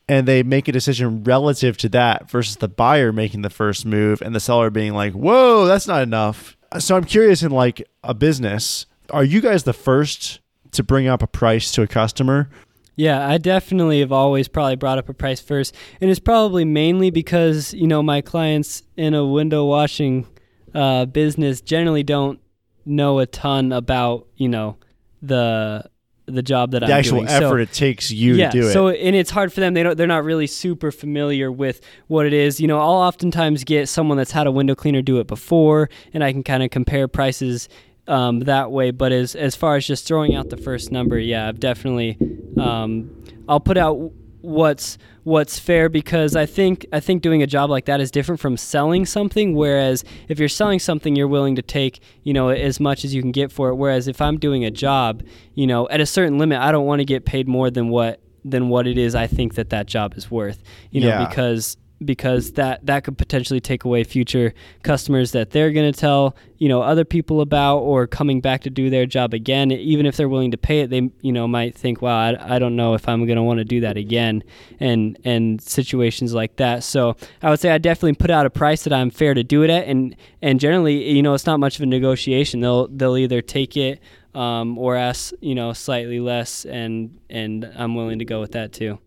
And 0.08 0.28
they 0.28 0.44
make 0.44 0.68
a 0.68 0.72
decision 0.72 1.24
relative 1.24 1.78
to 1.78 1.90
that 1.90 2.30
versus 2.30 2.58
the 2.58 2.68
buyer 2.68 3.12
making 3.12 3.42
the 3.42 3.50
first 3.50 3.86
move 3.86 4.22
and 4.22 4.36
the 4.36 4.40
seller 4.40 4.70
being 4.70 4.94
like, 4.94 5.14
"Whoa, 5.14 5.66
that's 5.66 5.88
not 5.88 6.04
enough." 6.04 6.58
So 6.78 6.96
I'm 6.96 7.06
curious 7.06 7.42
in 7.42 7.52
like 7.52 7.88
a 8.04 8.14
business, 8.14 8.86
are 9.10 9.24
you 9.24 9.42
guys 9.42 9.64
the 9.64 9.74
first 9.74 10.40
to 10.72 10.84
bring 10.84 11.08
up 11.08 11.24
a 11.24 11.28
price 11.28 11.72
to 11.72 11.82
a 11.82 11.88
customer? 11.88 12.50
Yeah, 12.96 13.28
I 13.28 13.38
definitely 13.38 14.00
have 14.00 14.12
always 14.12 14.48
probably 14.48 14.78
brought 14.78 14.98
up 14.98 15.10
a 15.10 15.14
price 15.14 15.42
first, 15.42 15.75
and 16.00 16.10
it's 16.10 16.20
probably 16.20 16.64
mainly 16.66 17.10
because 17.10 17.74
you 17.74 17.88
know 17.88 18.02
my 18.02 18.22
clients 18.22 18.84
in 18.96 19.14
a 19.14 19.25
window 19.25 19.66
washing 19.66 20.28
uh, 20.74 21.06
business 21.06 21.62
generally 21.62 22.04
don't 22.04 22.40
know 22.86 23.20
a 23.20 23.25
ton 23.25 23.72
about 23.74 24.28
you 24.38 24.48
know 24.48 24.78
the 25.22 25.84
the 26.28 26.42
job 26.42 26.72
that 26.72 26.80
The 26.80 26.86
I'm 26.86 26.90
doing. 26.90 26.96
The 26.96 27.00
actual 27.00 27.18
doing. 27.20 27.28
effort 27.30 27.58
So, 27.58 27.62
it 27.62 27.74
takes 27.74 28.12
you 28.12 28.34
yeah, 28.36 28.50
to 28.50 28.62
do 28.62 28.68
it. 28.68 28.72
so 28.74 28.88
and 28.90 29.16
it's 29.16 29.30
hard 29.30 29.52
for 29.54 29.60
them. 29.60 29.74
They 29.74 29.84
don't. 29.84 29.98
They're 29.98 30.08
not 30.08 30.24
really 30.24 30.48
super 30.48 30.92
familiar 30.92 31.52
with 31.52 31.82
what 32.08 32.25
it 32.25 32.34
is. 32.34 32.60
You 32.60 32.68
know, 32.68 32.80
I'll 32.80 32.88
oftentimes 32.94 33.64
get 33.64 33.90
someone 33.90 34.18
that's 34.18 34.32
had 34.32 34.48
a 34.48 34.52
window 34.52 34.74
cleaner 34.75 35.02
do 35.02 35.20
it 35.20 35.28
before, 35.28 35.90
and 36.14 36.24
I 36.24 36.32
can 36.32 36.44
kind 36.44 36.64
of 36.64 36.70
compare 36.72 37.08
prices 37.08 37.68
um, 38.08 38.42
that 38.42 38.72
way. 38.72 38.92
But 38.92 39.12
as 39.12 39.36
as 39.36 39.56
far 39.56 39.76
as 39.76 39.86
just 39.86 40.08
throwing 40.08 40.36
out 40.36 40.50
the 40.50 40.58
first 40.58 40.92
number, 40.92 41.18
yeah, 41.20 41.48
I've 41.48 41.60
definitely. 41.60 42.18
Um, 42.60 43.12
I'll 43.48 43.60
put 43.60 43.78
out 43.78 44.12
what's 44.42 44.98
what's 45.24 45.58
fair 45.58 45.90
because 45.90 46.36
I 46.36 46.46
think 46.46 46.86
I 46.94 47.00
think 47.00 47.24
doing 47.24 47.42
a 47.42 47.48
job 47.48 47.70
like 47.70 47.86
that 47.86 48.00
is 48.00 48.12
different 48.12 48.40
from 48.40 48.58
selling 48.58 49.06
something. 49.06 49.56
Whereas 49.56 50.04
if 50.30 50.40
you're 50.40 50.48
selling 50.50 50.80
something, 50.80 51.16
you're 51.16 51.28
willing 51.28 51.56
to 51.56 51.62
take 51.62 52.00
you 52.24 52.34
know 52.34 52.50
as 52.50 52.80
much 52.80 53.04
as 53.04 53.14
you 53.14 53.22
can 53.22 53.32
get 53.32 53.52
for 53.52 53.70
it. 53.70 53.76
Whereas 53.76 54.08
if 54.08 54.22
I'm 54.22 54.38
doing 54.38 54.64
a 54.66 54.72
job, 54.72 55.24
you 55.54 55.66
know, 55.68 55.88
at 55.90 56.00
a 56.00 56.06
certain 56.06 56.38
limit, 56.38 56.60
I 56.60 56.72
don't 56.72 56.86
want 56.86 57.00
to 57.00 57.06
get 57.06 57.26
paid 57.26 57.48
more 57.48 57.70
than 57.70 57.90
what 57.90 58.22
than 58.44 58.70
what 58.70 58.86
it 58.86 58.98
is 58.98 59.16
I 59.16 59.26
think 59.28 59.56
that 59.56 59.72
that 59.72 59.88
job 59.88 60.14
is 60.16 60.30
worth. 60.30 60.62
You 60.92 61.02
know, 61.02 61.08
Yeah. 61.08 61.28
because 61.28 61.78
because 62.04 62.54
that 62.54 62.86
that 62.86 63.04
could 63.04 63.18
potentially 63.18 63.60
take 63.60 63.84
away 63.86 64.04
future 64.04 64.54
customers 64.84 65.32
that 65.32 65.52
they're 65.52 65.72
going 65.72 65.92
to 65.92 65.98
tell 65.98 66.36
you 66.58 66.68
know 66.68 66.82
other 66.82 67.06
people 67.06 67.42
about 67.42 67.78
or 67.80 68.06
coming 68.06 68.42
back 68.42 68.62
to 68.62 68.70
do 68.70 68.90
their 68.90 69.06
job 69.06 69.34
again. 69.34 69.72
Even 69.72 70.06
if 70.06 70.18
they're 70.18 70.30
willing 70.30 70.52
to 70.52 70.58
pay 70.58 70.82
it 70.82 70.90
they 70.90 71.10
you 71.22 71.32
know 71.32 71.48
might 71.48 71.75
think 71.75 72.02
wow 72.02 72.18
I, 72.18 72.56
I 72.56 72.60
don't 72.60 72.75
know 72.75 72.94
if 72.94 73.08
I'm 73.08 73.25
going 73.25 73.38
to 73.38 73.44
want 73.44 73.60
to 73.60 73.66
do 73.66 73.82
that 73.82 73.98
again 73.98 74.44
and 74.80 75.18
and 75.24 75.62
situations 75.62 76.34
like 76.34 76.58
that. 76.58 76.84
So 76.84 77.16
I 77.42 77.50
would 77.50 77.60
say 77.60 77.72
I 77.72 77.78
definitely 77.78 78.14
put 78.14 78.30
out 78.30 78.46
a 78.46 78.50
price 78.50 78.84
that 78.84 78.94
I'm 78.94 79.10
fair 79.10 79.34
to 79.34 79.44
do 79.44 79.64
it 79.64 79.70
at 79.70 79.88
and 79.88 80.16
and 80.42 80.60
generally 80.60 81.12
you 81.12 81.24
know 81.24 81.34
it's 81.34 81.46
not 81.46 81.60
much 81.60 81.78
of 81.78 81.84
a 81.84 81.88
negotiation. 81.88 82.60
They'll 82.60 82.88
they'll 82.88 83.18
either 83.18 83.42
take 83.42 83.78
it 83.78 84.02
um, 84.34 84.78
or 84.78 84.96
ask 84.96 85.34
you 85.40 85.56
know 85.56 85.72
slightly 85.74 86.20
less 86.20 86.66
and 86.66 87.18
and 87.30 87.72
I'm 87.75 87.96
willing 87.96 88.20
to 88.20 88.25
go 88.25 88.42
with 88.42 88.52
that 88.52 88.74
too. 88.74 89.00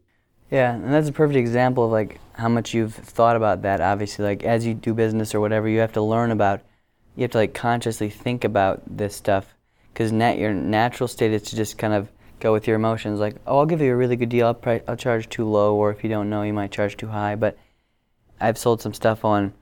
Yeah, 0.50 0.75
and 0.75 0.92
that's 0.92 1.09
a 1.09 1.12
perfect 1.12 1.36
example 1.36 1.84
of 1.84 1.91
like 1.91 2.19
how 2.38 2.48
much 2.48 2.72
you've 2.72 2.94
thought 2.94 3.36
about 3.36 3.62
that. 3.62 3.80
Obviously, 3.80 4.24
like 4.24 4.44
as 4.44 4.64
you 4.64 4.72
do 4.72 4.94
business 4.94 5.34
or 5.34 5.40
whatever, 5.40 5.68
you 5.68 5.80
have 5.80 5.92
to 5.92 6.02
learn 6.02 6.30
about. 6.30 6.60
You 7.16 7.22
have 7.22 7.32
to 7.32 7.38
like 7.38 7.52
consciously 7.52 8.10
think 8.10 8.44
about 8.44 8.80
this 8.86 9.16
stuff, 9.16 9.52
because 9.92 10.12
nat- 10.12 10.38
your 10.38 10.54
natural 10.54 11.08
state 11.08 11.32
is 11.32 11.42
to 11.42 11.56
just 11.56 11.76
kind 11.76 11.92
of 11.92 12.08
go 12.38 12.52
with 12.52 12.68
your 12.68 12.76
emotions. 12.76 13.18
Like, 13.18 13.36
oh, 13.44 13.58
I'll 13.58 13.66
give 13.66 13.80
you 13.80 13.92
a 13.92 13.96
really 13.96 14.14
good 14.14 14.28
deal. 14.28 14.46
I'll, 14.46 14.54
pri- 14.54 14.82
I'll 14.86 14.96
charge 14.96 15.28
too 15.28 15.44
low, 15.44 15.74
or 15.74 15.90
if 15.90 16.04
you 16.04 16.10
don't 16.10 16.30
know, 16.30 16.42
you 16.42 16.52
might 16.52 16.70
charge 16.70 16.96
too 16.96 17.08
high. 17.08 17.34
But 17.34 17.58
I've 18.40 18.56
sold 18.56 18.80
some 18.80 18.94
stuff 18.94 19.24
on 19.24 19.52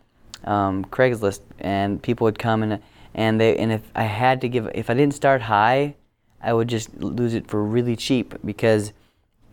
um, 0.45 0.85
Craigslist, 0.85 1.41
and 1.59 2.03
people 2.03 2.27
would 2.27 2.39
come 2.39 2.63
and 2.63 2.83
and 3.15 3.41
they 3.41 3.57
and 3.57 3.73
if 3.73 3.81
I 3.95 4.03
had 4.03 4.43
to 4.43 4.49
give, 4.51 4.69
if 4.75 4.91
I 4.91 4.95
didn't 4.95 5.15
start 5.15 5.41
high, 5.41 5.95
I 6.43 6.53
would 6.53 6.69
just 6.69 6.95
lose 6.99 7.33
it 7.33 7.49
for 7.49 7.65
really 7.65 7.97
cheap 7.97 8.35
because 8.45 8.93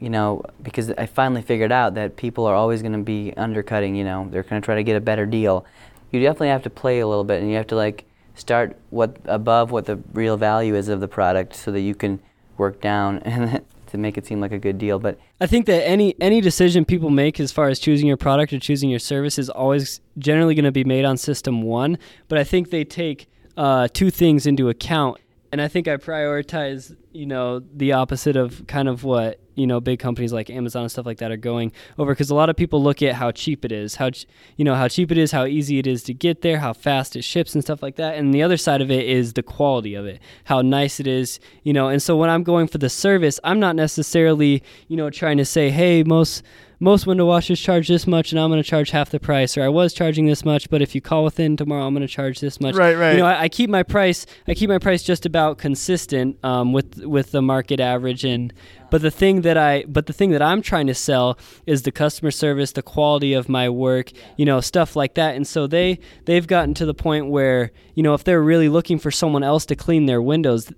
you 0.03 0.09
know, 0.09 0.43
because 0.61 0.91
I 0.91 1.05
finally 1.05 1.41
figured 1.41 1.71
out 1.71 1.93
that 1.93 2.17
people 2.17 2.45
are 2.45 2.55
always 2.55 2.81
going 2.81 2.91
to 2.91 3.03
be 3.03 3.33
undercutting, 3.37 3.95
you 3.95 4.03
know, 4.03 4.27
they're 4.29 4.43
going 4.43 4.61
to 4.61 4.65
try 4.65 4.75
to 4.75 4.83
get 4.83 4.97
a 4.97 4.99
better 4.99 5.25
deal. 5.25 5.65
You 6.11 6.19
definitely 6.19 6.49
have 6.49 6.63
to 6.63 6.69
play 6.69 6.99
a 6.99 7.07
little 7.07 7.23
bit 7.23 7.41
and 7.41 7.49
you 7.49 7.55
have 7.55 7.67
to 7.67 7.77
like 7.77 8.03
start 8.35 8.75
what 8.89 9.15
above 9.23 9.71
what 9.71 9.85
the 9.85 9.95
real 10.11 10.35
value 10.35 10.75
is 10.75 10.89
of 10.89 10.99
the 10.99 11.07
product 11.07 11.55
so 11.55 11.71
that 11.71 11.79
you 11.79 11.95
can 11.95 12.19
work 12.57 12.81
down 12.81 13.19
and 13.19 13.61
to 13.87 13.97
make 13.97 14.17
it 14.17 14.25
seem 14.25 14.41
like 14.41 14.51
a 14.51 14.57
good 14.57 14.77
deal. 14.77 14.99
But 14.99 15.17
I 15.39 15.47
think 15.47 15.67
that 15.67 15.87
any 15.87 16.15
any 16.19 16.41
decision 16.41 16.83
people 16.83 17.09
make 17.09 17.39
as 17.39 17.53
far 17.53 17.69
as 17.69 17.79
choosing 17.79 18.05
your 18.05 18.17
product 18.17 18.51
or 18.51 18.59
choosing 18.59 18.89
your 18.89 18.99
service 18.99 19.39
is 19.39 19.49
always 19.49 20.01
generally 20.17 20.53
going 20.53 20.65
to 20.65 20.71
be 20.73 20.83
made 20.83 21.05
on 21.05 21.15
system 21.15 21.61
one. 21.61 21.97
But 22.27 22.37
I 22.37 22.43
think 22.43 22.71
they 22.71 22.83
take 22.83 23.29
uh, 23.55 23.87
two 23.93 24.09
things 24.09 24.45
into 24.45 24.67
account, 24.67 25.21
and 25.53 25.61
I 25.61 25.69
think 25.69 25.87
I 25.87 25.95
prioritize 25.95 26.93
you 27.13 27.25
know 27.25 27.61
the 27.75 27.93
opposite 27.93 28.35
of 28.35 28.65
kind 28.67 28.87
of 28.87 29.03
what 29.03 29.39
you 29.55 29.67
know 29.67 29.79
big 29.79 29.99
companies 29.99 30.33
like 30.33 30.49
Amazon 30.49 30.83
and 30.83 30.91
stuff 30.91 31.05
like 31.05 31.19
that 31.19 31.31
are 31.31 31.37
going 31.37 31.71
over 31.97 32.11
because 32.11 32.29
a 32.29 32.35
lot 32.35 32.49
of 32.49 32.55
people 32.55 32.81
look 32.81 33.01
at 33.01 33.13
how 33.13 33.31
cheap 33.31 33.63
it 33.63 33.71
is, 33.71 33.95
how 33.95 34.09
you 34.57 34.65
know 34.65 34.75
how 34.75 34.87
cheap 34.87 35.11
it 35.11 35.17
is, 35.17 35.31
how 35.31 35.45
easy 35.45 35.77
it 35.77 35.87
is 35.87 36.03
to 36.03 36.13
get 36.13 36.41
there, 36.41 36.59
how 36.59 36.73
fast 36.73 37.15
it 37.15 37.21
ships 37.21 37.53
and 37.53 37.63
stuff 37.63 37.83
like 37.83 37.95
that. 37.95 38.15
And 38.15 38.33
the 38.33 38.41
other 38.41 38.57
side 38.57 38.81
of 38.81 38.89
it 38.89 39.05
is 39.05 39.33
the 39.33 39.43
quality 39.43 39.93
of 39.93 40.05
it, 40.05 40.19
how 40.45 40.61
nice 40.61 40.99
it 40.99 41.07
is, 41.07 41.39
you 41.61 41.71
know. 41.71 41.87
And 41.87 42.01
so 42.01 42.17
when 42.17 42.29
I'm 42.29 42.43
going 42.43 42.67
for 42.67 42.79
the 42.79 42.89
service, 42.89 43.39
I'm 43.43 43.59
not 43.59 43.75
necessarily 43.75 44.63
you 44.87 44.97
know 44.97 45.09
trying 45.09 45.37
to 45.37 45.45
say, 45.45 45.69
hey, 45.69 46.03
most 46.03 46.43
most 46.83 47.07
window 47.07 47.25
washers 47.25 47.61
charge 47.61 47.87
this 47.87 48.05
much 48.05 48.33
and 48.33 48.39
I'm 48.39 48.49
going 48.49 48.61
to 48.61 48.69
charge 48.69 48.89
half 48.89 49.09
the 49.09 49.19
price, 49.19 49.57
or 49.57 49.63
I 49.63 49.69
was 49.69 49.93
charging 49.93 50.25
this 50.25 50.43
much, 50.43 50.69
but 50.69 50.81
if 50.81 50.93
you 50.93 50.99
call 50.99 51.23
within 51.23 51.55
tomorrow, 51.55 51.87
I'm 51.87 51.93
going 51.93 52.05
to 52.05 52.13
charge 52.13 52.41
this 52.41 52.59
much. 52.59 52.75
Right, 52.75 52.97
right. 52.97 53.13
You 53.13 53.19
know, 53.19 53.25
I, 53.25 53.43
I 53.43 53.49
keep 53.49 53.69
my 53.69 53.83
price. 53.83 54.25
I 54.49 54.53
keep 54.53 54.69
my 54.69 54.79
price 54.79 55.01
just 55.01 55.25
about 55.25 55.57
consistent 55.57 56.37
um, 56.43 56.73
with 56.73 56.97
with 57.05 57.31
the 57.31 57.41
market 57.41 57.79
average, 57.79 58.25
and 58.25 58.53
but 58.91 59.01
the 59.01 59.11
thing 59.11 59.41
that 59.41 59.57
I 59.57 59.85
but 59.87 60.07
the 60.07 60.13
thing 60.13 60.31
that 60.31 60.41
I'm 60.41 60.61
trying 60.61 60.87
to 60.87 60.93
sell 60.93 61.37
is 61.65 61.83
the 61.83 61.91
customer 61.91 62.31
service, 62.31 62.73
the 62.73 62.83
quality 62.83 63.33
of 63.33 63.47
my 63.47 63.69
work, 63.69 64.11
you 64.35 64.43
know, 64.43 64.59
stuff 64.59 64.97
like 64.97 65.13
that. 65.13 65.35
And 65.35 65.47
so 65.47 65.67
they 65.67 65.99
they've 66.25 66.45
gotten 66.45 66.73
to 66.75 66.85
the 66.85 66.93
point 66.93 67.27
where 67.27 67.71
you 67.95 68.03
know 68.03 68.13
if 68.13 68.25
they're 68.25 68.43
really 68.43 68.67
looking 68.67 68.99
for 68.99 69.09
someone 69.09 69.43
else 69.43 69.65
to 69.67 69.75
clean 69.77 70.05
their 70.05 70.21
windows 70.21 70.69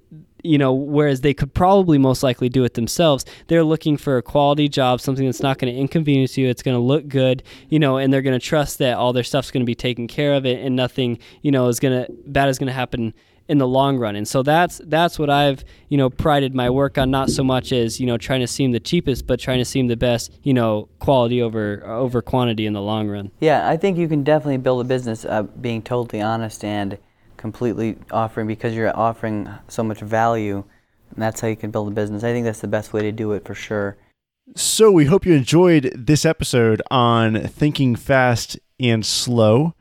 you 0.45 0.57
know, 0.57 0.73
whereas 0.73 1.21
they 1.21 1.33
could 1.33 1.53
probably 1.53 1.97
most 1.97 2.23
likely 2.23 2.49
do 2.49 2.63
it 2.63 2.75
themselves. 2.75 3.25
They're 3.47 3.63
looking 3.63 3.97
for 3.97 4.17
a 4.17 4.21
quality 4.21 4.69
job, 4.69 5.01
something 5.01 5.25
that's 5.25 5.41
not 5.41 5.57
going 5.57 5.73
to 5.73 5.79
inconvenience 5.79 6.37
you. 6.37 6.47
It's 6.47 6.61
going 6.61 6.75
to 6.75 6.81
look 6.81 7.07
good, 7.07 7.43
you 7.69 7.79
know, 7.79 7.97
and 7.97 8.13
they're 8.13 8.21
going 8.21 8.39
to 8.39 8.45
trust 8.45 8.77
that 8.79 8.97
all 8.97 9.13
their 9.13 9.23
stuff's 9.23 9.51
going 9.51 9.61
to 9.61 9.65
be 9.65 9.75
taken 9.75 10.07
care 10.07 10.33
of 10.33 10.45
it, 10.45 10.63
and 10.63 10.75
nothing, 10.75 11.19
you 11.41 11.51
know, 11.51 11.67
is 11.67 11.79
going 11.79 12.05
to 12.05 12.11
bad 12.27 12.49
is 12.49 12.59
going 12.59 12.67
to 12.67 12.73
happen 12.73 13.13
in 13.47 13.57
the 13.57 13.67
long 13.67 13.97
run. 13.97 14.15
And 14.15 14.27
so 14.27 14.43
that's 14.43 14.81
that's 14.85 15.19
what 15.19 15.29
I've 15.29 15.63
you 15.89 15.97
know 15.97 16.09
prided 16.09 16.55
my 16.55 16.69
work 16.69 16.97
on, 16.97 17.11
not 17.11 17.29
so 17.29 17.43
much 17.43 17.71
as 17.71 17.99
you 17.99 18.05
know 18.05 18.17
trying 18.17 18.41
to 18.41 18.47
seem 18.47 18.71
the 18.71 18.79
cheapest, 18.79 19.27
but 19.27 19.39
trying 19.39 19.59
to 19.59 19.65
seem 19.65 19.87
the 19.87 19.97
best, 19.97 20.31
you 20.43 20.53
know, 20.53 20.89
quality 20.99 21.41
over 21.41 21.85
over 21.85 22.21
quantity 22.21 22.65
in 22.65 22.73
the 22.73 22.81
long 22.81 23.07
run. 23.07 23.31
yeah, 23.39 23.67
I 23.67 23.77
think 23.77 23.97
you 23.97 24.07
can 24.07 24.23
definitely 24.23 24.57
build 24.57 24.81
a 24.81 24.87
business 24.87 25.25
uh, 25.25 25.43
being 25.43 25.81
totally 25.81 26.21
honest 26.21 26.63
and 26.63 26.97
completely 27.37 27.97
offering 28.11 28.47
because 28.47 28.73
you're 28.75 28.95
offering 28.95 29.49
so 29.67 29.83
much 29.83 29.99
value. 29.99 30.63
And 31.11 31.21
that's 31.21 31.41
how 31.41 31.47
you 31.47 31.55
can 31.55 31.71
build 31.71 31.87
a 31.87 31.91
business. 31.91 32.23
I 32.23 32.33
think 32.33 32.45
that's 32.45 32.61
the 32.61 32.67
best 32.67 32.93
way 32.93 33.01
to 33.01 33.11
do 33.11 33.31
it 33.33 33.45
for 33.45 33.53
sure. 33.55 33.97
So 34.55 34.91
we 34.91 35.05
hope 35.05 35.25
you 35.25 35.33
enjoyed 35.33 35.91
this 35.95 36.25
episode 36.25 36.81
on 36.91 37.47
thinking 37.47 37.95
fast 37.95 38.59
and 38.79 39.05
slow. 39.05 39.73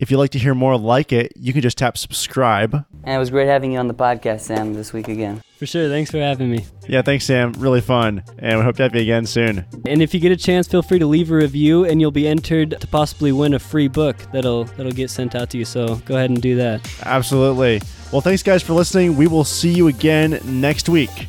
If 0.00 0.10
you'd 0.10 0.16
like 0.16 0.30
to 0.30 0.38
hear 0.38 0.54
more 0.54 0.78
like 0.78 1.12
it, 1.12 1.34
you 1.36 1.52
can 1.52 1.60
just 1.60 1.76
tap 1.76 1.98
subscribe. 1.98 2.86
And 3.04 3.14
it 3.14 3.18
was 3.18 3.28
great 3.28 3.48
having 3.48 3.72
you 3.72 3.78
on 3.78 3.86
the 3.86 3.94
podcast, 3.94 4.40
Sam, 4.40 4.72
this 4.72 4.94
week 4.94 5.08
again. 5.08 5.42
For 5.58 5.66
sure. 5.66 5.90
Thanks 5.90 6.10
for 6.10 6.16
having 6.16 6.50
me. 6.50 6.64
Yeah, 6.88 7.02
thanks, 7.02 7.26
Sam. 7.26 7.52
Really 7.58 7.82
fun. 7.82 8.24
And 8.38 8.58
we 8.58 8.64
hope 8.64 8.76
to 8.76 8.84
have 8.84 8.94
you 8.94 9.02
again 9.02 9.26
soon. 9.26 9.66
And 9.84 10.00
if 10.00 10.14
you 10.14 10.20
get 10.20 10.32
a 10.32 10.38
chance, 10.38 10.66
feel 10.66 10.80
free 10.80 10.98
to 10.98 11.06
leave 11.06 11.30
a 11.30 11.34
review, 11.34 11.84
and 11.84 12.00
you'll 12.00 12.12
be 12.12 12.26
entered 12.26 12.80
to 12.80 12.86
possibly 12.86 13.30
win 13.30 13.52
a 13.52 13.58
free 13.58 13.88
book 13.88 14.16
that'll 14.32 14.64
that'll 14.64 14.90
get 14.90 15.10
sent 15.10 15.34
out 15.34 15.50
to 15.50 15.58
you. 15.58 15.66
So 15.66 15.96
go 16.06 16.16
ahead 16.16 16.30
and 16.30 16.40
do 16.40 16.56
that. 16.56 16.80
Absolutely. 17.04 17.82
Well, 18.10 18.22
thanks, 18.22 18.42
guys, 18.42 18.62
for 18.62 18.72
listening. 18.72 19.18
We 19.18 19.26
will 19.26 19.44
see 19.44 19.70
you 19.70 19.88
again 19.88 20.40
next 20.44 20.88
week. 20.88 21.28